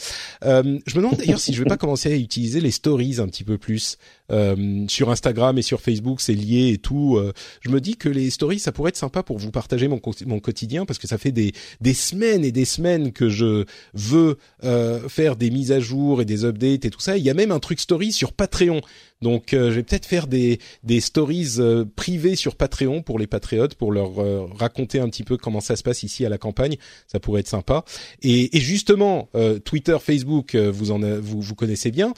[0.44, 3.28] Euh, je me demande d'ailleurs si je vais pas commencer à utiliser les stories un
[3.28, 3.98] petit peu plus
[4.32, 7.18] euh, sur Instagram et sur Facebook, c'est lié et tout.
[7.18, 10.00] Euh, je me dis que les stories ça pourrait être sympa pour vous partager mon,
[10.26, 14.38] mon quotidien parce que ça fait des des semaines et des semaines que je veux
[14.64, 17.18] euh, faire des mises à jour et des updates et tout ça.
[17.18, 18.82] Il y a même un truc story sur Patreon.
[19.22, 23.28] Donc euh, je vais peut-être faire des, des stories euh, privées sur Patreon pour les
[23.28, 24.14] patriotes, pour leur
[24.58, 26.78] raconter un petit peu comment ça se passe ici à la campagne.
[27.08, 27.84] Ça pourrait être sympa.
[28.22, 29.30] Et, et justement,
[29.66, 32.14] Twitter, Facebook, vous en vous, vous connaissez bien.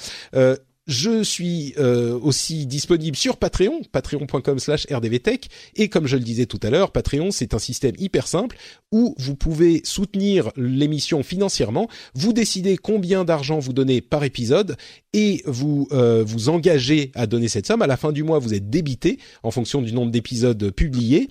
[0.87, 5.49] Je suis euh, aussi disponible sur Patreon, patreon.com/slash rdvtech.
[5.75, 8.55] Et comme je le disais tout à l'heure, Patreon, c'est un système hyper simple
[8.91, 11.89] où vous pouvez soutenir l'émission financièrement.
[12.13, 14.77] Vous décidez combien d'argent vous donnez par épisode
[15.15, 17.81] et vous euh, vous engagez à donner cette somme.
[17.81, 21.29] À la fin du mois, vous êtes débité en fonction du nombre d'épisodes publiés.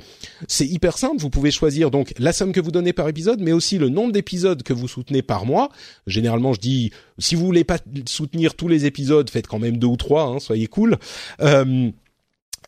[0.48, 1.20] C'est hyper simple.
[1.20, 4.12] Vous pouvez choisir donc la somme que vous donnez par épisode, mais aussi le nombre
[4.12, 5.69] d'épisodes que vous soutenez par mois.
[6.06, 9.86] Généralement, je dis si vous voulez pas soutenir tous les épisodes, faites quand même deux
[9.86, 10.24] ou trois.
[10.24, 10.97] Hein, soyez cool.
[11.43, 11.90] Euh,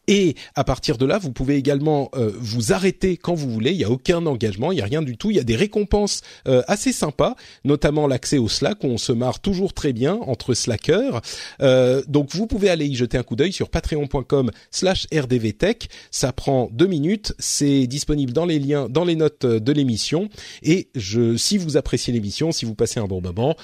[0.09, 3.73] et à partir de là, vous pouvez également euh, vous arrêter quand vous voulez.
[3.73, 5.31] Il n'y a aucun engagement, il n'y a rien du tout.
[5.31, 7.35] Il y a des récompenses euh, assez sympas,
[7.65, 11.21] notamment l'accès au Slack où on se marre toujours très bien entre slackers.
[11.61, 15.89] Euh, donc vous pouvez aller y jeter un coup d'œil sur patreon.com/slash rdvtech.
[16.11, 17.35] Ça prend deux minutes.
[17.39, 20.29] C'est disponible dans les liens, dans les notes de l'émission.
[20.63, 23.57] Et je, si vous appréciez l'émission, si vous passez un bon moment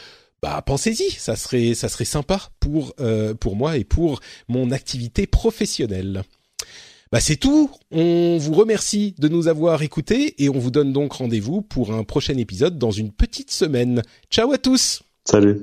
[0.42, 5.28] bah pensez-y, ça serait ça serait sympa pour euh, pour moi et pour mon activité
[5.28, 6.24] professionnelle.
[7.12, 7.70] Bah c'est tout.
[7.92, 12.02] On vous remercie de nous avoir écoutés et on vous donne donc rendez-vous pour un
[12.02, 14.02] prochain épisode dans une petite semaine.
[14.30, 15.02] Ciao à tous.
[15.24, 15.62] Salut.